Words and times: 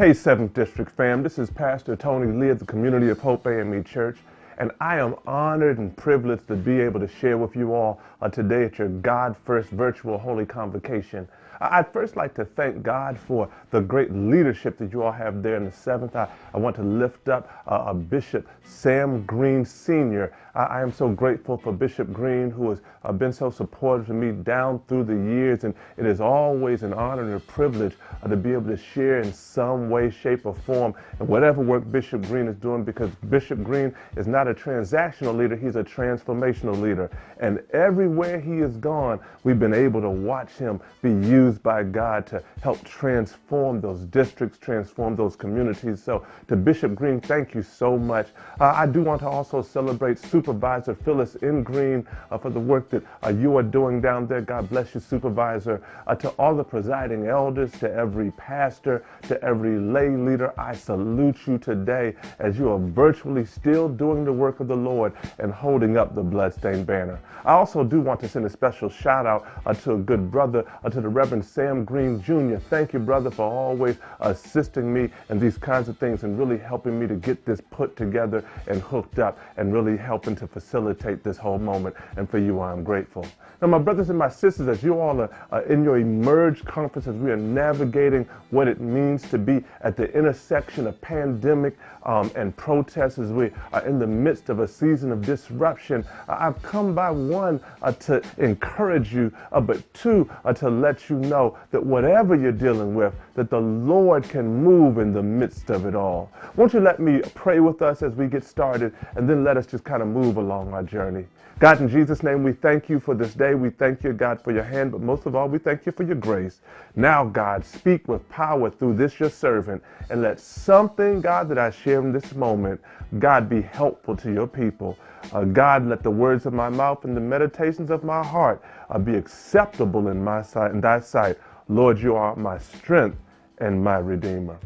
Hey, 0.00 0.12
7th 0.12 0.54
District 0.54 0.90
fam, 0.90 1.22
this 1.22 1.38
is 1.38 1.50
Pastor 1.50 1.94
Tony 1.94 2.32
Lee 2.32 2.48
of 2.48 2.58
the 2.58 2.64
Community 2.64 3.10
of 3.10 3.18
Hope 3.18 3.46
AME 3.46 3.84
Church, 3.84 4.16
and 4.56 4.72
I 4.80 4.96
am 4.98 5.14
honored 5.26 5.76
and 5.76 5.94
privileged 5.94 6.48
to 6.48 6.56
be 6.56 6.80
able 6.80 7.00
to 7.00 7.06
share 7.06 7.36
with 7.36 7.54
you 7.54 7.74
all 7.74 8.00
uh, 8.22 8.30
today 8.30 8.64
at 8.64 8.78
your 8.78 8.88
God 8.88 9.36
First 9.44 9.68
Virtual 9.68 10.16
Holy 10.16 10.46
Convocation. 10.46 11.28
I'd 11.60 11.92
first 11.92 12.16
like 12.16 12.34
to 12.34 12.44
thank 12.44 12.82
God 12.82 13.18
for 13.18 13.48
the 13.70 13.80
great 13.80 14.12
leadership 14.12 14.78
that 14.78 14.92
you 14.92 15.02
all 15.02 15.12
have 15.12 15.42
there 15.42 15.56
in 15.56 15.64
the 15.64 15.72
seventh. 15.72 16.16
I, 16.16 16.28
I 16.54 16.58
want 16.58 16.74
to 16.76 16.82
lift 16.82 17.28
up 17.28 17.50
uh, 17.66 17.92
Bishop 17.92 18.48
Sam 18.64 19.24
Green 19.26 19.64
Sr. 19.64 20.32
I, 20.54 20.62
I, 20.62 20.82
am 20.82 20.92
so 20.92 21.08
grateful 21.08 21.56
for 21.56 21.72
Bishop 21.72 22.12
Green, 22.12 22.50
who 22.50 22.70
has 22.70 22.80
uh, 23.04 23.12
been 23.12 23.32
so 23.32 23.50
supportive 23.50 24.06
to 24.06 24.14
me 24.14 24.32
down 24.32 24.80
through 24.88 25.04
the 25.04 25.14
years. 25.14 25.64
And 25.64 25.74
it 25.96 26.06
is 26.06 26.20
always 26.20 26.82
an 26.82 26.92
honor 26.92 27.22
and 27.22 27.34
a 27.34 27.40
privilege 27.40 27.94
uh, 28.22 28.28
to 28.28 28.36
be 28.36 28.52
able 28.52 28.68
to 28.68 28.76
share 28.76 29.20
in 29.20 29.32
some 29.32 29.90
way, 29.90 30.10
shape, 30.10 30.46
or 30.46 30.54
form 30.54 30.94
in 31.18 31.26
whatever 31.26 31.60
work 31.60 31.90
Bishop 31.90 32.22
Green 32.22 32.48
is 32.48 32.56
doing 32.56 32.84
because 32.84 33.10
Bishop 33.28 33.62
Green 33.62 33.94
is 34.16 34.26
not 34.26 34.48
a 34.48 34.54
transactional 34.54 35.36
leader, 35.36 35.56
he's 35.56 35.76
a 35.76 35.84
transformational 35.84 36.80
leader. 36.80 37.10
And 37.38 37.62
everywhere 37.72 38.40
he 38.40 38.58
has 38.58 38.76
gone, 38.76 39.20
we've 39.44 39.58
been 39.58 39.74
able 39.74 40.00
to 40.00 40.10
watch 40.10 40.52
him 40.52 40.80
be 41.02 41.10
used 41.10 41.49
used 41.50 41.62
by 41.64 41.82
God 41.82 42.26
to 42.28 42.40
help 42.62 42.82
transform 42.84 43.80
those 43.80 44.02
districts, 44.06 44.56
transform 44.58 45.16
those 45.16 45.34
communities. 45.34 46.00
So, 46.00 46.24
to 46.46 46.54
Bishop 46.54 46.94
Green, 46.94 47.20
thank 47.20 47.54
you 47.54 47.62
so 47.62 47.98
much. 47.98 48.28
Uh, 48.60 48.72
I 48.76 48.86
do 48.86 49.02
want 49.02 49.20
to 49.22 49.28
also 49.28 49.60
celebrate 49.60 50.20
Supervisor 50.20 50.94
Phyllis 50.94 51.36
N. 51.42 51.64
Green 51.64 52.06
uh, 52.30 52.38
for 52.38 52.50
the 52.50 52.60
work 52.60 52.88
that 52.90 53.02
uh, 53.24 53.30
you 53.30 53.56
are 53.56 53.64
doing 53.64 54.00
down 54.00 54.28
there. 54.28 54.40
God 54.40 54.68
bless 54.68 54.94
you, 54.94 55.00
Supervisor. 55.00 55.82
Uh, 56.06 56.14
to 56.14 56.28
all 56.38 56.54
the 56.54 56.62
presiding 56.62 57.26
elders, 57.26 57.72
to 57.80 57.92
every 57.92 58.30
pastor, 58.32 59.04
to 59.22 59.42
every 59.42 59.80
lay 59.80 60.10
leader, 60.10 60.54
I 60.56 60.76
salute 60.76 61.48
you 61.48 61.58
today 61.58 62.14
as 62.38 62.58
you 62.58 62.70
are 62.70 62.78
virtually 62.78 63.44
still 63.44 63.88
doing 63.88 64.24
the 64.24 64.32
work 64.32 64.60
of 64.60 64.68
the 64.68 64.76
Lord 64.76 65.14
and 65.38 65.50
holding 65.52 65.96
up 65.96 66.14
the 66.14 66.22
bloodstained 66.22 66.86
banner. 66.86 67.18
I 67.44 67.52
also 67.54 67.82
do 67.82 68.00
want 68.00 68.20
to 68.20 68.28
send 68.28 68.44
a 68.46 68.50
special 68.50 68.88
shout 68.88 69.26
out 69.26 69.46
uh, 69.66 69.74
to 69.74 69.94
a 69.94 69.98
good 69.98 70.30
brother, 70.30 70.64
uh, 70.84 70.90
to 70.90 71.00
the 71.00 71.08
Reverend 71.08 71.39
Sam 71.42 71.84
Green 71.84 72.22
Jr. 72.22 72.56
Thank 72.56 72.92
you, 72.92 72.98
brother, 72.98 73.30
for 73.30 73.44
always 73.44 73.96
assisting 74.20 74.92
me 74.92 75.10
in 75.28 75.38
these 75.38 75.58
kinds 75.58 75.88
of 75.88 75.98
things 75.98 76.22
and 76.24 76.38
really 76.38 76.58
helping 76.58 76.98
me 76.98 77.06
to 77.06 77.14
get 77.14 77.44
this 77.44 77.60
put 77.70 77.96
together 77.96 78.44
and 78.66 78.80
hooked 78.82 79.18
up 79.18 79.38
and 79.56 79.72
really 79.72 79.96
helping 79.96 80.36
to 80.36 80.46
facilitate 80.46 81.22
this 81.22 81.36
whole 81.36 81.58
moment. 81.58 81.96
And 82.16 82.28
for 82.28 82.38
you, 82.38 82.60
I'm 82.60 82.84
grateful. 82.84 83.26
Now, 83.60 83.68
my 83.68 83.78
brothers 83.78 84.08
and 84.08 84.18
my 84.18 84.30
sisters, 84.30 84.68
as 84.68 84.82
you 84.82 84.98
all 84.98 85.20
are 85.20 85.62
in 85.62 85.84
your 85.84 85.98
Emerge 85.98 86.64
conference, 86.64 87.06
as 87.06 87.14
we 87.16 87.30
are 87.30 87.36
navigating 87.36 88.24
what 88.50 88.68
it 88.68 88.80
means 88.80 89.28
to 89.30 89.36
be 89.36 89.62
at 89.82 89.98
the 89.98 90.10
intersection 90.16 90.86
of 90.86 90.98
pandemic 91.02 91.76
um, 92.04 92.30
and 92.36 92.56
protests, 92.56 93.18
as 93.18 93.30
we 93.30 93.50
are 93.74 93.86
in 93.86 93.98
the 93.98 94.06
midst 94.06 94.48
of 94.48 94.60
a 94.60 94.68
season 94.68 95.12
of 95.12 95.20
disruption, 95.20 96.06
I've 96.26 96.60
come 96.62 96.94
by 96.94 97.10
one 97.10 97.60
uh, 97.82 97.92
to 97.92 98.22
encourage 98.38 99.12
you, 99.12 99.30
uh, 99.52 99.60
but 99.60 99.92
two 99.92 100.30
uh, 100.46 100.54
to 100.54 100.70
let 100.70 101.10
you 101.10 101.16
know 101.16 101.29
that 101.30 101.84
whatever 101.84 102.34
you're 102.34 102.52
dealing 102.52 102.94
with, 102.94 103.14
that 103.34 103.50
the 103.50 103.60
Lord 103.60 104.24
can 104.24 104.62
move 104.62 104.98
in 104.98 105.12
the 105.12 105.22
midst 105.22 105.70
of 105.70 105.86
it 105.86 105.94
all. 105.94 106.30
Won't 106.56 106.74
you 106.74 106.80
let 106.80 107.00
me 107.00 107.22
pray 107.34 107.60
with 107.60 107.82
us 107.82 108.02
as 108.02 108.14
we 108.14 108.26
get 108.26 108.44
started, 108.44 108.94
and 109.16 109.28
then 109.28 109.44
let 109.44 109.56
us 109.56 109.66
just 109.66 109.84
kind 109.84 110.02
of 110.02 110.08
move 110.08 110.36
along 110.36 110.72
our 110.72 110.82
journey. 110.82 111.26
God, 111.60 111.80
in 111.82 111.88
Jesus' 111.90 112.22
name, 112.22 112.42
we 112.42 112.52
thank 112.52 112.88
you 112.88 112.98
for 112.98 113.14
this 113.14 113.34
day. 113.34 113.54
We 113.54 113.68
thank 113.68 114.02
you, 114.02 114.14
God, 114.14 114.40
for 114.40 114.50
your 114.50 114.62
hand, 114.62 114.92
but 114.92 115.02
most 115.02 115.26
of 115.26 115.34
all, 115.34 115.46
we 115.46 115.58
thank 115.58 115.84
you 115.84 115.92
for 115.92 116.04
your 116.04 116.16
grace. 116.16 116.62
Now, 116.96 117.22
God, 117.22 117.66
speak 117.66 118.08
with 118.08 118.26
power 118.30 118.70
through 118.70 118.94
this, 118.94 119.20
your 119.20 119.28
servant, 119.28 119.82
and 120.08 120.22
let 120.22 120.40
something, 120.40 121.20
God, 121.20 121.50
that 121.50 121.58
I 121.58 121.70
share 121.70 122.00
in 122.00 122.12
this 122.12 122.34
moment, 122.34 122.80
God, 123.18 123.48
be 123.50 123.60
helpful 123.60 124.16
to 124.16 124.32
your 124.32 124.46
people. 124.46 124.96
Uh, 125.32 125.44
God, 125.44 125.86
let 125.86 126.02
the 126.02 126.10
words 126.10 126.46
of 126.46 126.52
my 126.52 126.68
mouth 126.68 127.04
and 127.04 127.16
the 127.16 127.20
meditations 127.20 127.90
of 127.90 128.04
my 128.04 128.22
heart 128.22 128.62
uh, 128.88 128.98
be 128.98 129.14
acceptable 129.14 130.08
in 130.08 130.22
my 130.22 130.42
sight, 130.42 130.72
in 130.72 130.80
thy 130.80 131.00
sight. 131.00 131.38
Lord, 131.68 131.98
you 131.98 132.16
are 132.16 132.34
my 132.36 132.58
strength 132.58 133.16
and 133.58 133.82
my 133.82 133.98
redeemer. 133.98 134.58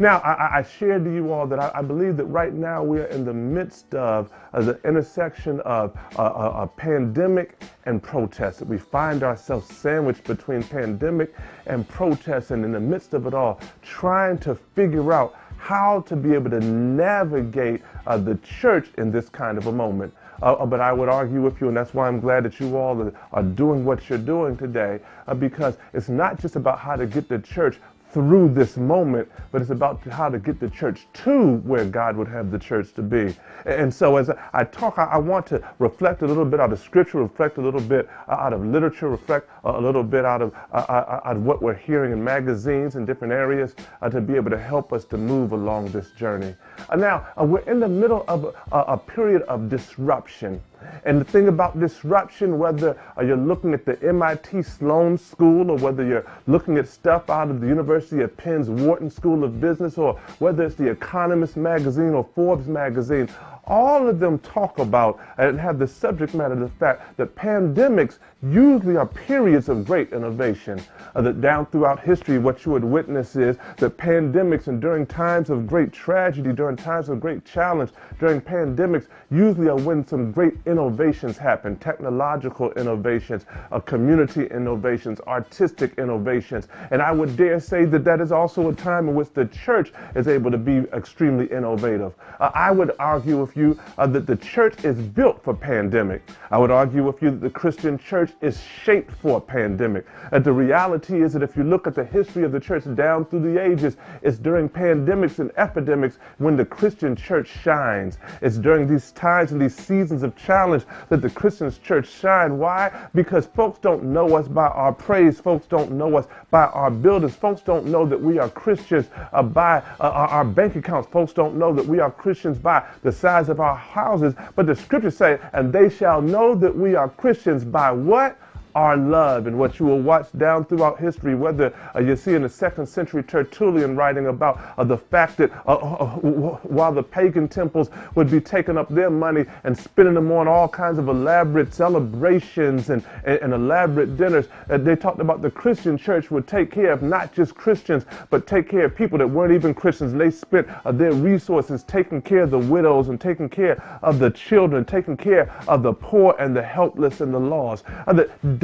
Now, 0.00 0.18
I, 0.18 0.58
I 0.58 0.62
shared 0.62 1.04
to 1.04 1.12
you 1.12 1.32
all 1.32 1.48
that 1.48 1.58
I, 1.58 1.72
I, 1.74 1.82
believe 1.82 2.16
that 2.18 2.26
right 2.26 2.54
now 2.54 2.84
we 2.84 3.00
are 3.00 3.06
in 3.06 3.24
the 3.24 3.34
midst 3.34 3.96
of 3.96 4.30
uh, 4.52 4.62
the 4.62 4.78
intersection 4.84 5.58
of 5.62 5.98
uh, 6.16 6.22
a, 6.22 6.62
a, 6.62 6.66
pandemic 6.68 7.60
and 7.84 8.00
protest. 8.00 8.60
That 8.60 8.68
we 8.68 8.78
find 8.78 9.24
ourselves 9.24 9.66
sandwiched 9.76 10.22
between 10.22 10.62
pandemic 10.62 11.34
and 11.66 11.88
protest, 11.88 12.52
and 12.52 12.64
in 12.64 12.70
the 12.70 12.78
midst 12.78 13.12
of 13.12 13.26
it 13.26 13.34
all, 13.34 13.60
trying 13.82 14.38
to 14.38 14.54
figure 14.54 15.12
out 15.12 15.36
how 15.58 16.00
to 16.02 16.16
be 16.16 16.32
able 16.32 16.50
to 16.50 16.60
navigate 16.60 17.82
uh, 18.06 18.16
the 18.16 18.36
church 18.36 18.88
in 18.96 19.10
this 19.10 19.28
kind 19.28 19.58
of 19.58 19.66
a 19.66 19.72
moment. 19.72 20.14
Uh, 20.40 20.52
uh 20.52 20.66
but 20.66 20.80
I 20.80 20.92
would 20.92 21.08
argue 21.08 21.42
with 21.42 21.60
you, 21.60 21.68
and 21.68 21.76
that's 21.76 21.92
why 21.92 22.06
I'm 22.08 22.20
glad 22.20 22.44
that 22.44 22.58
you 22.60 22.76
all 22.76 23.12
are 23.32 23.42
doing 23.42 23.84
what 23.84 24.08
you're 24.08 24.18
doing 24.18 24.56
today, 24.56 25.00
uh, 25.26 25.34
because 25.34 25.76
it's 25.92 26.08
not 26.08 26.40
just 26.40 26.56
about 26.56 26.78
how 26.78 26.96
to 26.96 27.06
get 27.06 27.28
the 27.28 27.40
church 27.40 27.78
through 28.12 28.48
this 28.48 28.76
moment, 28.76 29.30
but 29.52 29.60
it's 29.60 29.70
about 29.70 30.00
how 30.08 30.28
to 30.28 30.38
get 30.38 30.58
the 30.58 30.70
church 30.70 31.06
to 31.12 31.56
where 31.58 31.84
God 31.84 32.16
would 32.16 32.28
have 32.28 32.50
the 32.50 32.58
church 32.58 32.94
to 32.94 33.02
be. 33.02 33.36
And 33.66 33.92
so 33.92 34.16
as 34.16 34.30
I 34.52 34.64
talk, 34.64 34.98
I 34.98 35.18
want 35.18 35.46
to 35.48 35.62
reflect 35.78 36.22
a 36.22 36.26
little 36.26 36.44
bit 36.44 36.60
out 36.60 36.72
of 36.72 36.78
scripture, 36.80 37.18
reflect 37.18 37.58
a 37.58 37.60
little 37.60 37.80
bit 37.80 38.08
out 38.28 38.52
of 38.52 38.64
literature, 38.64 39.08
reflect 39.08 39.50
a 39.64 39.80
little 39.80 40.02
bit 40.02 40.24
out 40.24 40.42
of, 40.42 40.54
uh, 40.72 40.76
uh, 40.76 41.20
out 41.24 41.36
of 41.36 41.42
what 41.44 41.60
we're 41.60 41.74
hearing 41.74 42.12
in 42.12 42.22
magazines 42.22 42.96
and 42.96 43.06
different 43.06 43.32
areas 43.32 43.74
uh, 44.00 44.08
to 44.08 44.20
be 44.20 44.36
able 44.36 44.50
to 44.50 44.58
help 44.58 44.92
us 44.92 45.04
to 45.04 45.18
move 45.18 45.52
along 45.52 45.88
this 45.90 46.10
journey. 46.12 46.54
Uh, 46.88 46.96
now, 46.96 47.26
uh, 47.38 47.44
we're 47.44 47.60
in 47.60 47.80
the 47.80 47.88
middle 47.88 48.24
of 48.28 48.54
a 48.72 48.96
period 48.96 49.42
of 49.42 49.68
disruption. 49.68 50.60
And 51.04 51.20
the 51.20 51.24
thing 51.24 51.48
about 51.48 51.78
disruption, 51.78 52.58
whether 52.58 52.98
uh, 53.16 53.22
you're 53.22 53.36
looking 53.36 53.74
at 53.74 53.84
the 53.84 54.00
MIT 54.02 54.62
Sloan 54.62 55.18
School 55.18 55.70
or 55.70 55.78
whether 55.78 56.04
you're 56.04 56.26
looking 56.46 56.76
at 56.78 56.88
stuff 56.88 57.30
out 57.30 57.50
of 57.50 57.60
the 57.60 57.66
University 57.66 58.22
of 58.22 58.36
Penn's 58.36 58.68
Wharton 58.68 59.10
School 59.10 59.44
of 59.44 59.60
Business 59.60 59.98
or 59.98 60.20
whether 60.38 60.64
it's 60.64 60.74
the 60.74 60.88
Economist 60.88 61.56
magazine 61.56 62.10
or 62.10 62.26
Forbes 62.34 62.66
magazine, 62.66 63.28
all 63.68 64.08
of 64.08 64.18
them 64.18 64.38
talk 64.40 64.78
about 64.78 65.20
and 65.36 65.60
have 65.60 65.78
the 65.78 65.86
subject 65.86 66.34
matter 66.34 66.54
of 66.54 66.60
the 66.60 66.68
fact 66.68 67.16
that 67.16 67.34
pandemics 67.36 68.18
usually 68.42 68.96
are 68.96 69.06
periods 69.06 69.68
of 69.68 69.84
great 69.84 70.12
innovation. 70.12 70.80
Uh, 71.14 71.22
that 71.22 71.40
down 71.40 71.66
throughout 71.66 72.00
history, 72.00 72.38
what 72.38 72.64
you 72.64 72.72
would 72.72 72.84
witness 72.84 73.36
is 73.36 73.56
that 73.76 73.96
pandemics 73.96 74.68
and 74.68 74.80
during 74.80 75.04
times 75.04 75.50
of 75.50 75.66
great 75.66 75.92
tragedy, 75.92 76.52
during 76.52 76.76
times 76.76 77.08
of 77.08 77.20
great 77.20 77.44
challenge, 77.44 77.90
during 78.20 78.40
pandemics, 78.40 79.06
usually 79.30 79.68
are 79.68 79.76
when 79.76 80.06
some 80.06 80.30
great 80.32 80.54
innovations 80.66 81.36
happen 81.36 81.76
technological 81.76 82.72
innovations, 82.72 83.44
uh, 83.72 83.80
community 83.80 84.46
innovations, 84.46 85.20
artistic 85.26 85.92
innovations. 85.98 86.68
And 86.90 87.02
I 87.02 87.12
would 87.12 87.36
dare 87.36 87.60
say 87.60 87.84
that 87.86 88.04
that 88.04 88.20
is 88.20 88.32
also 88.32 88.68
a 88.68 88.74
time 88.74 89.08
in 89.08 89.14
which 89.14 89.32
the 89.32 89.46
church 89.46 89.92
is 90.14 90.28
able 90.28 90.50
to 90.50 90.58
be 90.58 90.78
extremely 90.92 91.46
innovative. 91.46 92.14
Uh, 92.40 92.50
I 92.54 92.70
would 92.70 92.92
argue 92.98 93.40
with 93.40 93.56
you 93.58 93.78
uh, 93.98 94.06
that 94.06 94.26
the 94.26 94.36
church 94.36 94.84
is 94.84 94.96
built 94.96 95.42
for 95.42 95.54
pandemic. 95.54 96.22
I 96.50 96.58
would 96.58 96.70
argue 96.70 97.04
with 97.04 97.20
you 97.20 97.30
that 97.30 97.40
the 97.40 97.50
Christian 97.50 97.98
church 97.98 98.32
is 98.40 98.60
shaped 98.62 99.12
for 99.12 99.38
a 99.38 99.40
pandemic. 99.40 100.06
And 100.32 100.44
the 100.44 100.52
reality 100.52 101.22
is 101.22 101.32
that 101.34 101.42
if 101.42 101.56
you 101.56 101.64
look 101.64 101.86
at 101.86 101.94
the 101.94 102.04
history 102.04 102.44
of 102.44 102.52
the 102.52 102.60
church 102.60 102.84
down 102.94 103.24
through 103.26 103.52
the 103.52 103.62
ages, 103.62 103.96
it's 104.22 104.38
during 104.38 104.68
pandemics 104.68 105.38
and 105.38 105.50
epidemics 105.56 106.18
when 106.38 106.56
the 106.56 106.64
Christian 106.64 107.16
church 107.16 107.48
shines. 107.62 108.18
It's 108.40 108.56
during 108.56 108.86
these 108.86 109.12
times 109.12 109.52
and 109.52 109.60
these 109.60 109.74
seasons 109.74 110.22
of 110.22 110.36
challenge 110.36 110.84
that 111.08 111.22
the 111.22 111.30
Christian 111.30 111.72
church 111.82 112.08
shine. 112.08 112.58
Why? 112.58 113.08
Because 113.14 113.46
folks 113.46 113.78
don't 113.78 114.04
know 114.04 114.36
us 114.36 114.48
by 114.48 114.68
our 114.68 114.92
praise. 114.92 115.40
Folks 115.40 115.66
don't 115.66 115.92
know 115.92 116.16
us 116.16 116.26
by 116.50 116.66
our 116.66 116.90
buildings. 116.90 117.34
Folks 117.34 117.60
don't 117.60 117.86
know 117.86 118.06
that 118.06 118.20
we 118.20 118.38
are 118.38 118.48
Christians 118.48 119.06
uh, 119.32 119.42
by 119.42 119.78
uh, 120.00 120.10
our 120.10 120.44
bank 120.44 120.76
accounts. 120.76 121.08
Folks 121.10 121.32
don't 121.32 121.56
know 121.56 121.72
that 121.72 121.84
we 121.84 121.98
are 122.00 122.10
Christians 122.10 122.58
by 122.58 122.86
the 123.02 123.12
size 123.12 123.47
of 123.48 123.60
our 123.60 123.76
houses. 123.76 124.34
But 124.56 124.66
the 124.66 124.76
scriptures 124.76 125.16
say, 125.16 125.38
and 125.52 125.72
they 125.72 125.88
shall 125.88 126.20
know 126.20 126.54
that 126.54 126.74
we 126.74 126.94
are 126.94 127.08
Christians 127.08 127.64
by 127.64 127.90
what? 127.90 128.38
Our 128.78 128.96
love 128.96 129.48
and 129.48 129.58
what 129.58 129.80
you 129.80 129.86
will 129.86 130.00
watch 130.00 130.28
down 130.38 130.64
throughout 130.64 131.00
history, 131.00 131.34
whether 131.34 131.74
uh, 131.96 131.98
you 131.98 132.14
see 132.14 132.34
in 132.34 132.42
the 132.42 132.48
second 132.48 132.86
century 132.86 133.24
Tertullian 133.24 133.96
writing 133.96 134.28
about 134.28 134.60
uh, 134.78 134.84
the 134.84 134.96
fact 134.96 135.36
that 135.38 135.50
uh, 135.66 135.74
uh, 135.74 136.04
uh 136.04 136.56
while 136.62 136.92
the 136.92 137.02
pagan 137.02 137.48
temples 137.48 137.90
would 138.14 138.30
be 138.30 138.40
taking 138.40 138.78
up 138.78 138.88
their 138.88 139.10
money 139.10 139.44
and 139.64 139.76
spending 139.76 140.14
them 140.14 140.30
on 140.30 140.46
all 140.46 140.68
kinds 140.68 141.00
of 141.00 141.08
elaborate 141.08 141.74
celebrations 141.74 142.90
and, 142.90 143.04
and, 143.24 143.38
and 143.40 143.52
elaborate 143.52 144.16
dinners, 144.16 144.46
uh, 144.70 144.78
they 144.78 144.94
talked 144.94 145.18
about 145.18 145.42
the 145.42 145.50
Christian 145.50 145.98
church 145.98 146.30
would 146.30 146.46
take 146.46 146.70
care 146.70 146.92
of 146.92 147.02
not 147.02 147.34
just 147.34 147.56
Christians, 147.56 148.04
but 148.30 148.46
take 148.46 148.68
care 148.68 148.84
of 148.84 148.94
people 148.94 149.18
that 149.18 149.26
weren't 149.26 149.52
even 149.52 149.74
Christians. 149.74 150.12
And 150.12 150.20
they 150.20 150.30
spent 150.30 150.68
their 150.92 151.12
resources 151.12 151.82
taking 151.82 152.22
care 152.22 152.44
of 152.44 152.52
the 152.52 152.58
widows 152.58 153.08
and 153.08 153.20
taking 153.20 153.48
care 153.48 153.82
of 154.02 154.20
the 154.20 154.30
children, 154.30 154.84
taking 154.84 155.16
care 155.16 155.52
of 155.66 155.82
the 155.82 155.92
poor 155.92 156.36
and 156.38 156.54
the 156.54 156.62
helpless 156.62 157.20
and 157.20 157.34
the 157.34 157.40
lost. 157.40 157.84